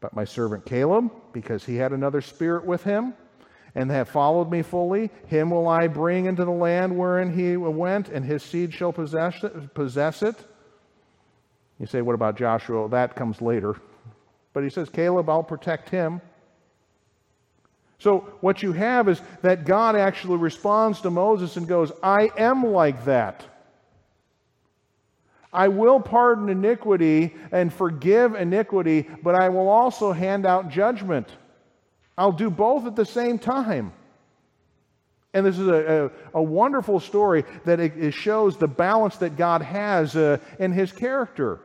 [0.00, 3.14] But my servant Caleb, because he had another spirit with him,
[3.74, 8.08] and have followed me fully, him will I bring into the land wherein he went,
[8.08, 9.74] and his seed shall possess it.
[9.74, 10.36] Possess it.
[11.78, 12.88] You say, what about Joshua?
[12.88, 13.76] That comes later.
[14.52, 16.20] But he says, Caleb, I'll protect him.
[17.98, 22.64] So what you have is that God actually responds to Moses and goes, I am
[22.64, 23.44] like that.
[25.52, 31.28] I will pardon iniquity and forgive iniquity, but I will also hand out judgment.
[32.16, 33.92] I'll do both at the same time.
[35.34, 39.36] And this is a, a, a wonderful story that it, it, shows the balance that
[39.36, 41.60] God has uh, in his character.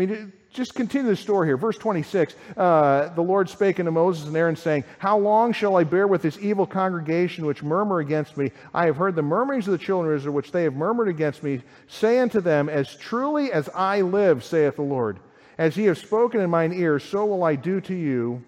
[0.00, 1.58] Mean, just continue the story here.
[1.58, 5.84] Verse 26 uh, The Lord spake unto Moses and Aaron, saying, How long shall I
[5.84, 8.50] bear with this evil congregation which murmur against me?
[8.72, 11.42] I have heard the murmurings of the children of Israel, which they have murmured against
[11.42, 11.60] me.
[11.86, 15.20] Say unto them, As truly as I live, saith the Lord,
[15.58, 18.42] as ye have spoken in mine ears, so will I do to you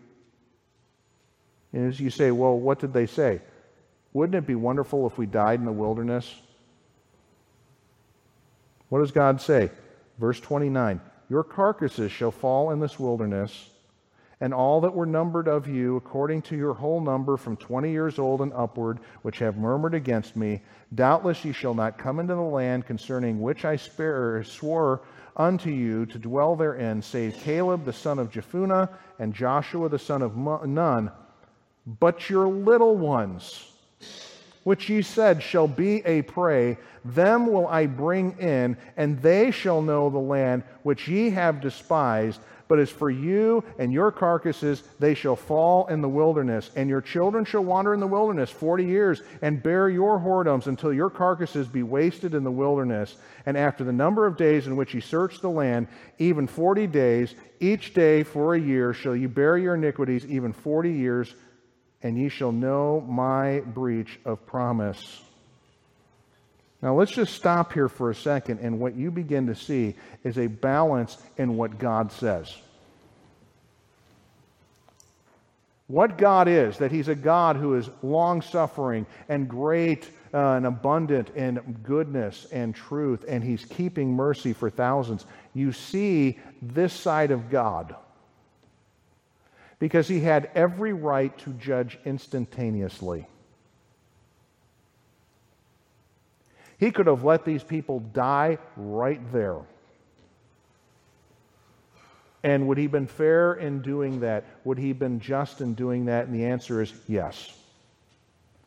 [1.75, 3.43] And as you say, well, what did they say?
[4.15, 6.35] Wouldn't it be wonderful if we died in the wilderness?
[8.88, 9.71] What does God say?
[10.19, 11.01] Verse 29
[11.33, 13.71] Your carcasses shall fall in this wilderness,
[14.42, 18.18] and all that were numbered of you, according to your whole number, from twenty years
[18.18, 20.61] old and upward, which have murmured against me,
[20.95, 25.01] doubtless ye shall not come into the land concerning which I spare, swore
[25.35, 30.21] unto you to dwell therein, save Caleb the son of Jephunneh and Joshua the son
[30.21, 31.11] of Nun.
[31.87, 33.72] But your little ones,
[34.64, 39.83] which ye said shall be a prey, them will I bring in, and they shall
[39.83, 42.40] know the land which ye have despised.
[42.68, 47.03] But as for you and your carcasses, they shall fall in the wilderness, and your
[47.03, 51.66] children shall wander in the wilderness forty years, and bear your whoredoms until your carcasses
[51.66, 53.16] be wasted in the wilderness.
[53.44, 55.87] And after the number of days in which ye search the land,
[56.18, 60.92] even forty days, each day for a year, shall ye bear your iniquities, even forty
[60.92, 61.35] years
[62.03, 65.23] and ye shall know my breach of promise.
[66.83, 70.37] Now, let's just stop here for a second, and what you begin to see is
[70.37, 72.53] a balance in what God says.
[75.87, 80.67] What God is, that He's a God who is long suffering and great uh, and
[80.67, 85.25] abundant in goodness and truth, and He's keeping mercy for thousands.
[85.55, 87.95] You see this side of God
[89.83, 93.27] because he had every right to judge instantaneously.
[96.79, 99.59] He could have let these people die right there.
[102.45, 104.45] And would he have been fair in doing that?
[104.62, 106.27] Would he have been just in doing that?
[106.27, 107.53] And the answer is yes.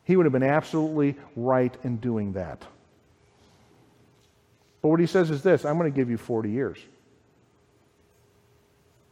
[0.04, 2.62] He would have been absolutely right in doing that.
[4.82, 6.78] But what he says is this I'm going to give you 40 years.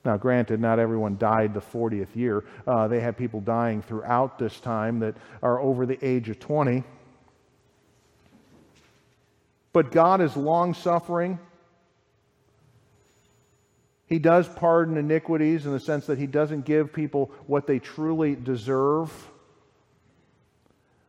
[0.06, 2.44] Now, granted, not everyone died the 40th year.
[2.68, 6.84] Uh, they had people dying throughout this time that are over the age of 20.
[9.72, 11.40] But God is long suffering.
[14.06, 18.36] He does pardon iniquities in the sense that He doesn't give people what they truly
[18.36, 19.12] deserve.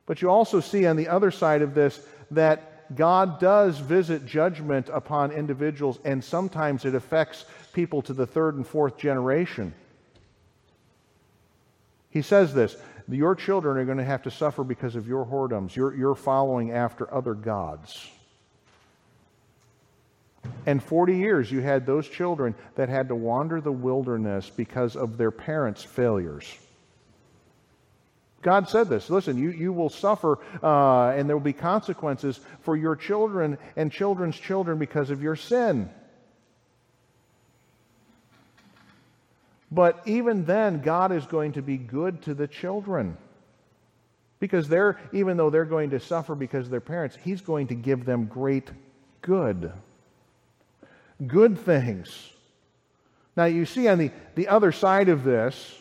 [0.06, 4.88] But you also see on the other side of this that God does visit judgment
[4.92, 9.72] upon individuals, and sometimes it affects people to the third and fourth generation.
[12.10, 12.76] He says this
[13.08, 15.74] Your children are going to have to suffer because of your whoredoms.
[15.74, 18.08] You're, you're following after other gods.
[20.66, 25.16] And 40 years you had those children that had to wander the wilderness because of
[25.16, 26.54] their parents' failures.
[28.44, 29.08] God said this.
[29.08, 33.90] Listen, you, you will suffer uh, and there will be consequences for your children and
[33.90, 35.90] children's children because of your sin.
[39.72, 43.16] But even then, God is going to be good to the children.
[44.38, 47.74] Because they're, even though they're going to suffer because of their parents, He's going to
[47.74, 48.70] give them great
[49.22, 49.72] good.
[51.26, 52.30] Good things.
[53.36, 55.80] Now, you see on the, the other side of this,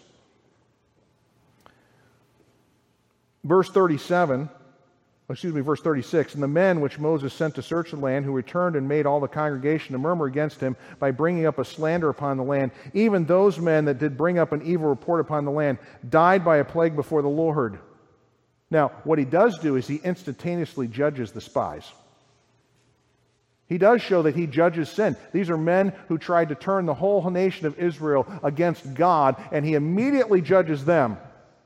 [3.43, 4.49] verse 37
[5.29, 6.35] excuse me, verse 36.
[6.35, 9.19] And the men which Moses sent to search the land, who returned and made all
[9.19, 13.25] the congregation to murmur against him by bringing up a slander upon the land, even
[13.25, 15.77] those men that did bring up an evil report upon the land,
[16.07, 17.79] died by a plague before the Lord.
[18.69, 21.91] Now, what he does do is he instantaneously judges the spies.
[23.67, 25.15] He does show that he judges sin.
[25.31, 29.65] These are men who tried to turn the whole nation of Israel against God, and
[29.65, 31.17] he immediately judges them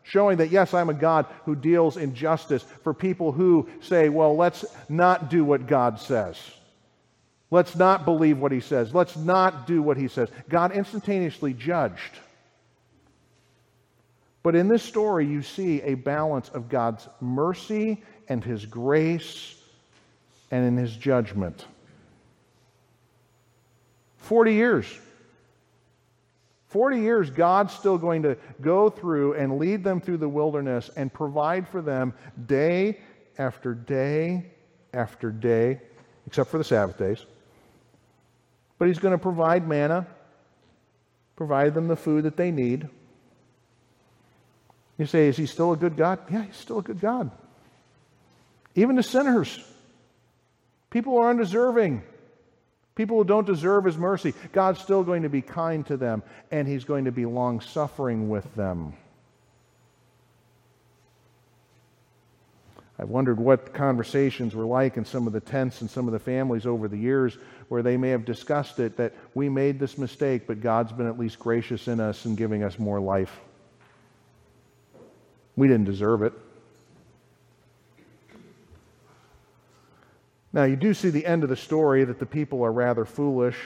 [0.07, 4.35] showing that, yes, I'm a God who deals in justice for people who say, well,
[4.35, 6.39] let's not do what God says.
[7.51, 8.93] Let's not believe what he says.
[8.93, 10.29] Let's not do what he says.
[10.49, 12.19] God instantaneously judged.
[14.43, 19.55] But in this story, you see a balance of God's mercy and his grace
[20.51, 21.65] and in his judgment.
[24.19, 24.85] 40 years
[26.67, 31.11] 40 years, God's still going to go through and lead them through the wilderness and
[31.11, 32.13] provide for them
[32.45, 32.99] day
[33.37, 34.51] after day
[34.93, 35.79] after day,
[36.25, 37.25] except for the Sabbath days.
[38.77, 40.07] But He's going to provide manna,
[41.35, 42.89] provide them the food that they need.
[44.97, 46.19] You say, is He still a good God?
[46.29, 47.31] Yeah, He's still a good God.
[48.75, 49.63] Even to sinners.
[50.89, 52.03] People are undeserving.
[52.97, 56.67] People who don't deserve his mercy, God's still going to be kind to them, and
[56.67, 58.93] he's going to be long suffering with them.
[62.97, 66.19] I've wondered what conversations were like in some of the tents and some of the
[66.19, 67.37] families over the years
[67.67, 71.19] where they may have discussed it that we made this mistake, but God's been at
[71.19, 73.39] least gracious in us and giving us more life.
[75.55, 76.33] We didn't deserve it.
[80.57, 83.57] Now, you do see the end of the story that the people are rather foolish.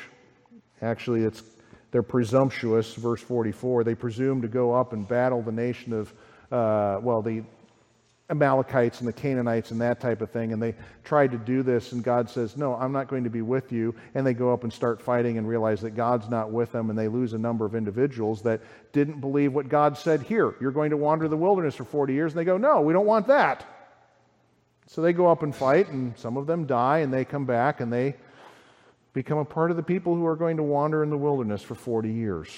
[0.81, 1.41] Actually, it's,
[1.91, 3.85] they're presumptuous, verse 44.
[3.85, 6.13] They presume to go up and battle the nation of,
[6.51, 7.43] uh, well, the
[8.29, 10.51] Amalekites and the Canaanites and that type of thing.
[10.51, 10.75] And they
[11.05, 13.95] tried to do this, and God says, No, I'm not going to be with you.
[14.13, 16.99] And they go up and start fighting and realize that God's not with them, and
[16.99, 18.59] they lose a number of individuals that
[18.91, 20.55] didn't believe what God said here.
[20.59, 22.33] You're going to wander the wilderness for 40 years.
[22.33, 23.65] And they go, No, we don't want that.
[24.87, 27.79] So they go up and fight, and some of them die, and they come back,
[27.79, 28.15] and they
[29.13, 31.75] become a part of the people who are going to wander in the wilderness for
[31.75, 32.49] 40 years.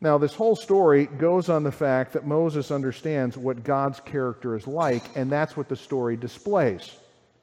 [0.00, 4.66] Now, this whole story goes on the fact that Moses understands what God's character is
[4.66, 6.94] like, and that's what the story displays.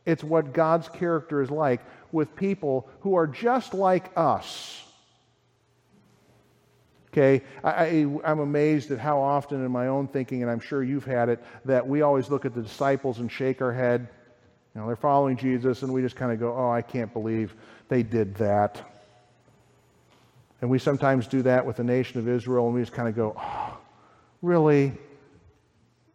[0.06, 1.82] It's what God's character is like
[2.12, 4.83] with people who are just like us.
[7.14, 11.05] Okay, I, am amazed at how often in my own thinking, and I'm sure you've
[11.05, 14.07] had it, that we always look at the disciples and shake our head.
[14.74, 17.53] You know, they're following Jesus, and we just kind of go, oh, I can't believe
[17.88, 18.84] they did that.
[20.61, 23.16] And we sometimes do that with the nation of Israel, and we just kind of
[23.16, 23.78] go, oh,
[24.41, 24.93] really?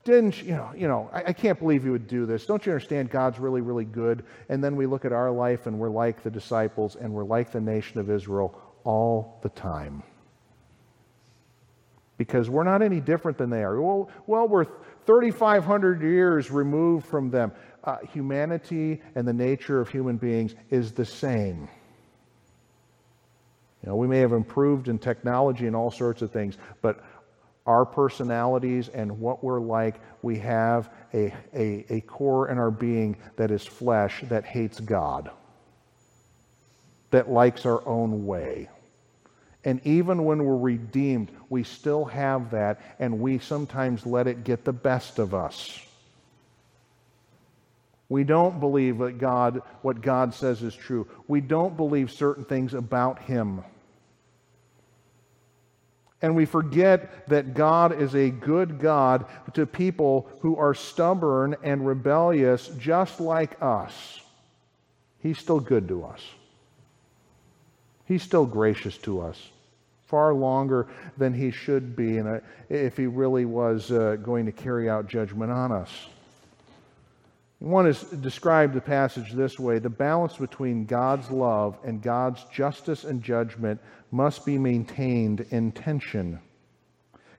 [0.02, 0.72] Didn't you know?
[0.76, 2.44] You know, I, I can't believe you would do this.
[2.44, 3.08] Don't you understand?
[3.10, 4.24] God's really, really good.
[4.48, 7.52] And then we look at our life, and we're like the disciples, and we're like
[7.52, 10.02] the nation of Israel all the time
[12.18, 13.80] because we're not any different than they are.
[13.80, 14.66] Well, well we're
[15.06, 17.52] 3,500 years removed from them.
[17.82, 21.68] Uh, humanity and the nature of human beings is the same.
[23.82, 27.02] You know, we may have improved in technology and all sorts of things, but
[27.64, 33.16] our personalities and what we're like, we have a, a, a core in our being
[33.36, 35.30] that is flesh that hates God,
[37.10, 38.68] that likes our own way.
[39.64, 44.64] And even when we're redeemed, we still have that, and we sometimes let it get
[44.64, 45.80] the best of us.
[48.08, 51.06] We don't believe that God, what God says is true.
[51.26, 53.62] We don't believe certain things about Him.
[56.22, 61.86] And we forget that God is a good God to people who are stubborn and
[61.86, 64.20] rebellious, just like us.
[65.20, 66.22] He's still good to us.
[68.08, 69.38] He's still gracious to us
[70.06, 70.86] far longer
[71.18, 72.40] than he should be and uh,
[72.70, 75.90] if he really was uh, going to carry out judgment on us.
[77.58, 83.04] One has described the passage this way the balance between God's love and God's justice
[83.04, 83.80] and judgment
[84.10, 86.40] must be maintained in tension.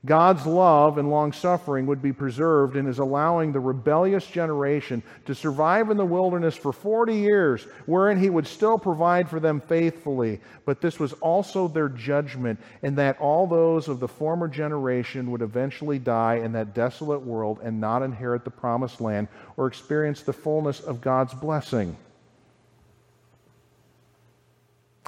[0.06, 5.36] God's love and long suffering would be preserved in his allowing the rebellious generation to
[5.36, 10.40] survive in the wilderness for 40 years, wherein he would still provide for them faithfully.
[10.66, 15.42] But this was also their judgment, in that all those of the former generation would
[15.42, 19.28] eventually die in that desolate world and not inherit the promised land
[19.58, 21.98] or experience the fullness of God's blessing.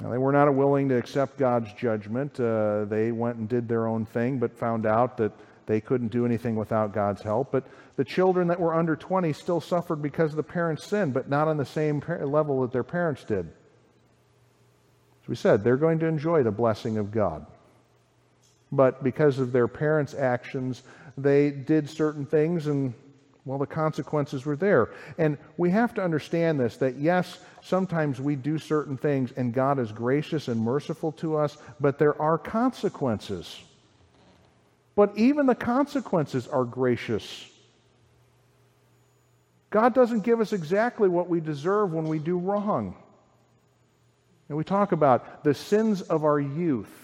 [0.00, 2.40] Now, they were not willing to accept God's judgment.
[2.40, 5.32] Uh, they went and did their own thing, but found out that
[5.66, 7.52] they couldn't do anything without God's help.
[7.52, 7.64] But
[7.96, 11.56] the children that were under 20 still suffered because the parents sinned, but not on
[11.56, 13.46] the same level that their parents did.
[15.22, 17.46] As we said, they're going to enjoy the blessing of God.
[18.72, 20.82] But because of their parents' actions,
[21.16, 22.94] they did certain things and
[23.44, 24.90] well, the consequences were there.
[25.18, 29.78] And we have to understand this that yes, sometimes we do certain things and God
[29.78, 33.60] is gracious and merciful to us, but there are consequences.
[34.94, 37.48] But even the consequences are gracious.
[39.70, 42.94] God doesn't give us exactly what we deserve when we do wrong.
[44.48, 47.01] And we talk about the sins of our youth.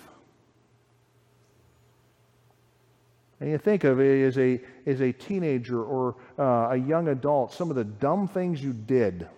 [3.40, 7.52] And you think of it as a, as a teenager or uh, a young adult,
[7.52, 9.28] some of the dumb things you did,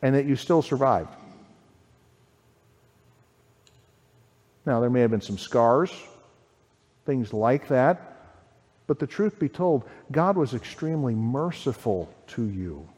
[0.00, 1.14] and that you still survived.
[4.66, 5.92] Now, there may have been some scars,
[7.04, 8.32] things like that,
[8.86, 12.88] but the truth be told, God was extremely merciful to you.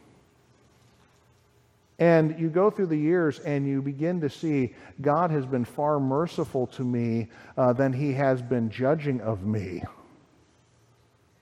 [1.98, 5.98] And you go through the years and you begin to see God has been far
[5.98, 9.82] merciful to me uh, than he has been judging of me.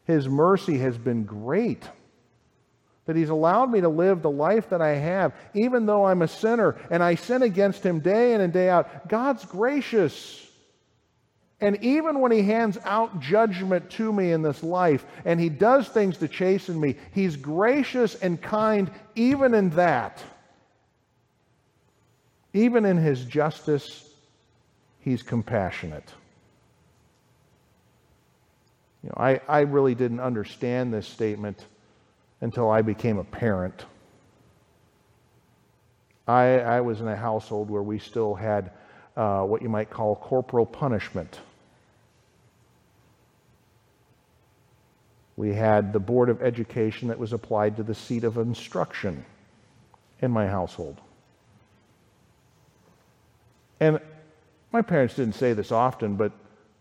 [0.07, 1.83] His mercy has been great.
[3.07, 6.29] That he's allowed me to live the life that I have, even though I'm a
[6.29, 9.09] sinner and I sin against him day in and day out.
[9.09, 10.41] God's gracious.
[11.61, 15.89] And even when he hands out judgment to me in this life and he does
[15.89, 20.23] things to chasten me, he's gracious and kind even in that.
[22.55, 24.09] Even in his justice,
[25.01, 26.09] he's compassionate.
[29.03, 31.67] You know, I, I really didn't understand this statement
[32.41, 33.85] until I became a parent.
[36.27, 38.71] I, I was in a household where we still had
[39.17, 41.41] uh, what you might call corporal punishment.
[45.37, 49.25] We had the Board of Education that was applied to the seat of instruction
[50.21, 51.01] in my household.
[53.85, 54.01] And
[54.73, 56.33] my parents didn't say this often, but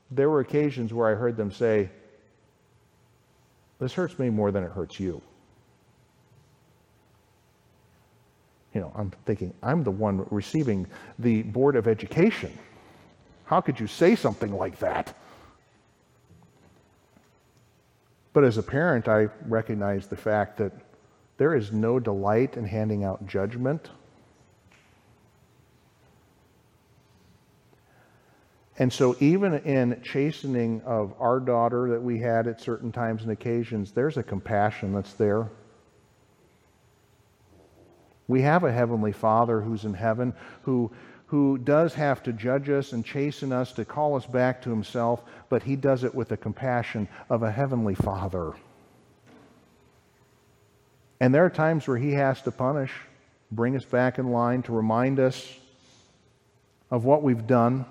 [0.09, 1.89] there were occasions where I heard them say,
[3.77, 5.21] This hurts me more than it hurts you.
[8.73, 10.87] You know, I'm thinking, I'm the one receiving
[11.19, 12.57] the Board of Education.
[13.43, 15.13] How could you say something like that?
[18.31, 20.71] But as a parent, I recognize the fact that
[21.35, 23.89] there is no delight in handing out judgment
[28.79, 33.31] And so, even in chastening of our daughter that we had at certain times and
[33.31, 35.49] occasions, there's a compassion that's there.
[38.27, 40.91] We have a Heavenly Father who's in heaven who,
[41.27, 45.23] who does have to judge us and chasten us to call us back to Himself,
[45.49, 48.53] but He does it with the compassion of a Heavenly Father.
[51.19, 52.91] And there are times where He has to punish,
[53.51, 55.59] bring us back in line to remind us
[56.89, 57.85] of what we've done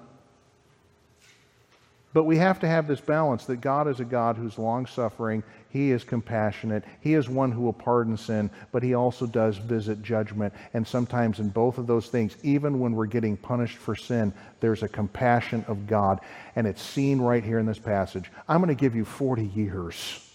[2.12, 5.42] but we have to have this balance that God is a God who's long suffering.
[5.70, 6.84] He is compassionate.
[7.00, 10.52] He is one who will pardon sin, but He also does visit judgment.
[10.74, 14.82] And sometimes in both of those things, even when we're getting punished for sin, there's
[14.82, 16.20] a compassion of God.
[16.56, 18.30] And it's seen right here in this passage.
[18.48, 20.31] I'm going to give you 40 years.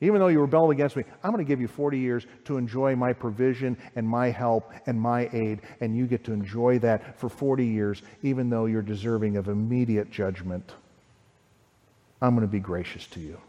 [0.00, 2.94] Even though you rebelled against me, I'm going to give you 40 years to enjoy
[2.94, 7.28] my provision and my help and my aid, and you get to enjoy that for
[7.28, 10.72] 40 years, even though you're deserving of immediate judgment.
[12.22, 13.40] I'm going to be gracious to you.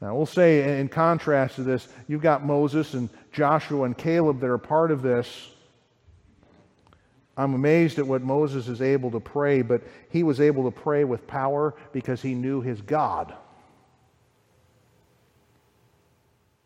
[0.00, 4.48] Now, we'll say in contrast to this, you've got Moses and Joshua and Caleb that
[4.48, 5.50] are part of this.
[7.36, 11.04] I'm amazed at what Moses is able to pray, but he was able to pray
[11.04, 13.34] with power because he knew his God.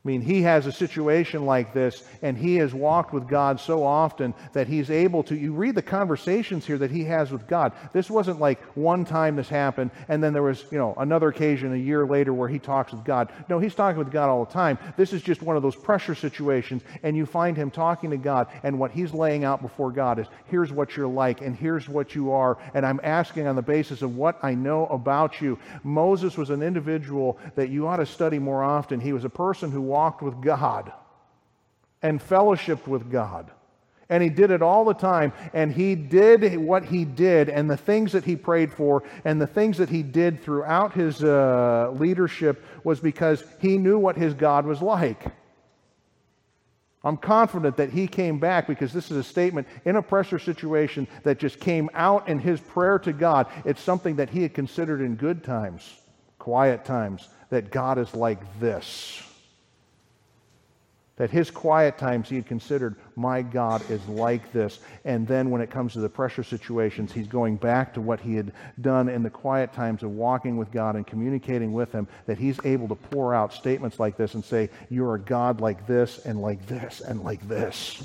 [0.04, 3.82] I mean, he has a situation like this, and he has walked with God so
[3.82, 5.34] often that he's able to.
[5.34, 7.72] You read the conversations here that he has with God.
[7.94, 11.72] This wasn't like one time this happened, and then there was, you know, another occasion
[11.72, 13.32] a year later where he talks with God.
[13.48, 14.76] No, he's talking with God all the time.
[14.98, 18.48] This is just one of those pressure situations, and you find him talking to God,
[18.62, 22.14] and what he's laying out before God is here's what you're like, and here's what
[22.14, 25.58] you are, and I'm asking on the basis of what I know about you.
[25.82, 29.00] Moses was an individual that you ought to study more often.
[29.00, 30.92] He was a person who walked with God
[32.02, 33.48] and fellowshiped with God.
[34.08, 35.32] And he did it all the time.
[35.52, 39.46] And he did what he did, and the things that he prayed for, and the
[39.46, 44.66] things that he did throughout his uh, leadership was because he knew what his God
[44.66, 45.24] was like.
[47.04, 51.06] I'm confident that he came back because this is a statement in a pressure situation
[51.22, 53.46] that just came out in his prayer to God.
[53.64, 55.88] It's something that he had considered in good times,
[56.40, 59.22] quiet times, that God is like this.
[61.16, 64.80] That his quiet times he had considered, my God is like this.
[65.04, 68.34] And then when it comes to the pressure situations, he's going back to what he
[68.34, 72.38] had done in the quiet times of walking with God and communicating with him, that
[72.38, 76.18] he's able to pour out statements like this and say, You're a God like this
[76.24, 78.02] and like this and like this.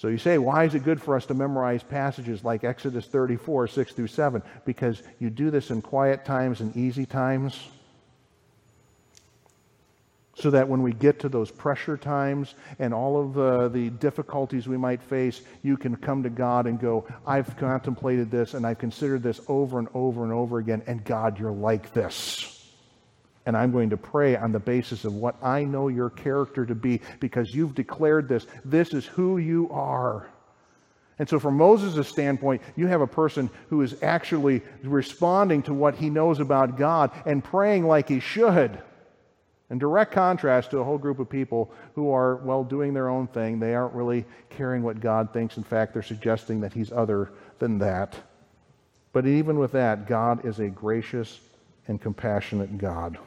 [0.00, 3.68] So you say, why is it good for us to memorize passages like Exodus 34,
[3.68, 4.42] 6 through 7?
[4.64, 7.68] Because you do this in quiet times and easy times
[10.34, 14.68] so that when we get to those pressure times and all of the, the difficulties
[14.68, 18.78] we might face, you can come to God and go, I've contemplated this and I've
[18.78, 22.56] considered this over and over and over again, and God, you're like this.
[23.46, 26.74] And I'm going to pray on the basis of what I know your character to
[26.74, 28.46] be because you've declared this.
[28.64, 30.28] This is who you are.
[31.18, 35.94] And so, from Moses' standpoint, you have a person who is actually responding to what
[35.94, 38.80] he knows about God and praying like he should.
[39.70, 43.28] In direct contrast to a whole group of people who are, well, doing their own
[43.28, 43.60] thing.
[43.60, 45.56] They aren't really caring what God thinks.
[45.56, 48.16] In fact, they're suggesting that He's other than that.
[49.12, 51.40] But even with that, God is a gracious
[51.86, 53.18] and compassionate God.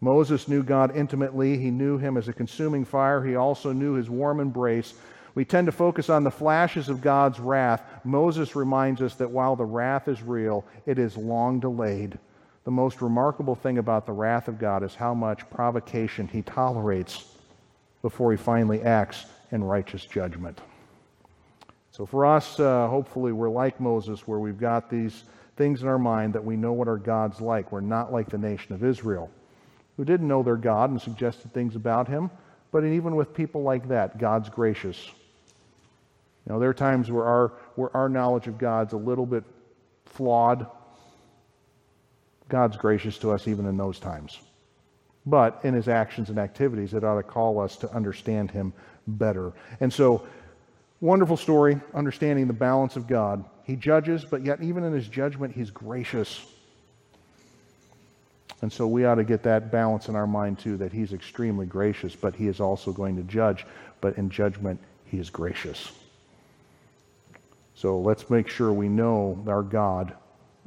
[0.00, 1.58] Moses knew God intimately.
[1.58, 3.22] He knew Him as a consuming fire.
[3.22, 4.94] He also knew His warm embrace.
[5.34, 7.82] We tend to focus on the flashes of God's wrath.
[8.02, 12.18] Moses reminds us that while the wrath is real, it is long delayed
[12.64, 17.24] the most remarkable thing about the wrath of God is how much provocation he tolerates
[18.02, 20.58] before he finally acts in righteous judgment.
[21.90, 25.24] So, for us, uh, hopefully, we're like Moses, where we've got these
[25.56, 27.70] things in our mind that we know what our God's like.
[27.70, 29.30] We're not like the nation of Israel,
[29.96, 32.30] who didn't know their God and suggested things about him.
[32.72, 35.06] But even with people like that, God's gracious.
[36.44, 39.44] You know, there are times where our, where our knowledge of God's a little bit
[40.04, 40.66] flawed,
[42.48, 44.38] God's gracious to us even in those times.
[45.26, 48.72] But in his actions and activities, it ought to call us to understand him
[49.06, 49.52] better.
[49.80, 50.26] And so,
[51.00, 53.44] wonderful story, understanding the balance of God.
[53.64, 56.44] He judges, but yet, even in his judgment, he's gracious.
[58.60, 61.66] And so, we ought to get that balance in our mind, too, that he's extremely
[61.66, 63.66] gracious, but he is also going to judge.
[64.02, 65.90] But in judgment, he is gracious.
[67.74, 70.12] So, let's make sure we know our God,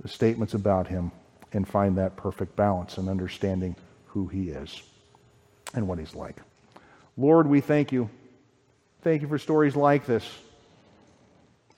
[0.02, 1.12] the statements about him,
[1.54, 3.76] and find that perfect balance and understanding
[4.08, 4.82] who He is
[5.74, 6.38] and what He's like.
[7.18, 8.10] Lord, we thank you.
[9.02, 10.28] Thank you for stories like this.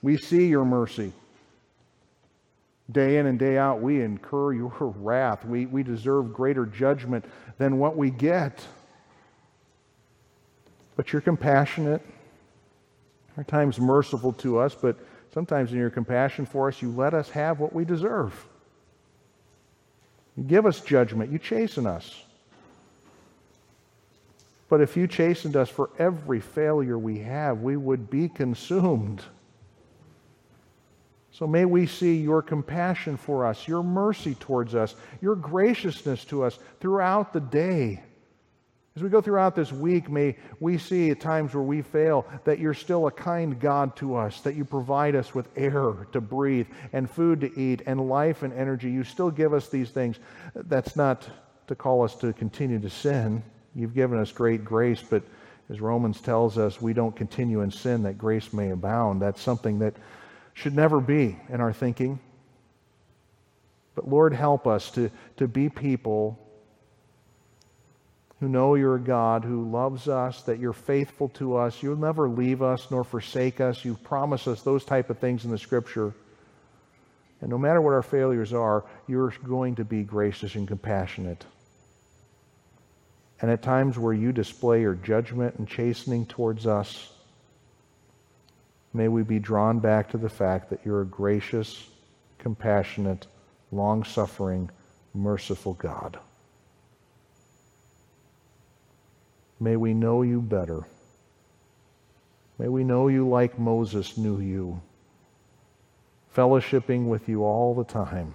[0.02, 1.12] We see your mercy.
[2.90, 5.44] Day in and day out, we incur your wrath.
[5.44, 7.24] We, we deserve greater judgment
[7.58, 8.64] than what we get.
[10.96, 12.02] But you're compassionate,
[13.36, 14.98] at times merciful to us, but
[15.32, 18.46] sometimes in your compassion for us, you let us have what we deserve.
[20.40, 21.30] You give us judgment.
[21.30, 22.24] You chasten us.
[24.70, 29.22] But if you chastened us for every failure we have, we would be consumed.
[31.30, 36.44] So may we see your compassion for us, your mercy towards us, your graciousness to
[36.44, 38.00] us throughout the day.
[39.00, 42.58] As we go throughout this week, may we see at times where we fail that
[42.58, 46.66] you're still a kind God to us, that you provide us with air to breathe
[46.92, 48.90] and food to eat and life and energy.
[48.90, 50.18] You still give us these things.
[50.54, 51.26] That's not
[51.68, 53.42] to call us to continue to sin.
[53.74, 55.22] You've given us great grace, but
[55.70, 59.22] as Romans tells us, we don't continue in sin that grace may abound.
[59.22, 59.94] That's something that
[60.52, 62.20] should never be in our thinking.
[63.94, 66.38] But Lord, help us to, to be people
[68.40, 71.82] who know you're a God who loves us, that you're faithful to us.
[71.82, 73.84] You'll never leave us nor forsake us.
[73.84, 76.14] You've promised us those type of things in the Scripture.
[77.42, 81.44] And no matter what our failures are, you're going to be gracious and compassionate.
[83.40, 87.10] and at times where you display your judgment and chastening towards us,
[88.92, 91.88] may we be drawn back to the fact that you're a gracious,
[92.38, 93.26] compassionate,
[93.72, 94.70] long suffering,
[95.14, 96.18] merciful God.
[99.60, 100.84] May we know you better.
[102.58, 104.80] May we know you like Moses knew you,
[106.34, 108.34] fellowshipping with you all the time.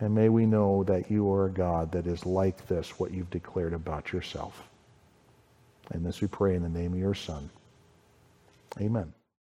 [0.00, 3.30] And may we know that you are a God that is like this, what you've
[3.30, 4.62] declared about yourself.
[5.90, 7.50] And this we pray in the name of your Son.
[8.80, 9.12] Amen.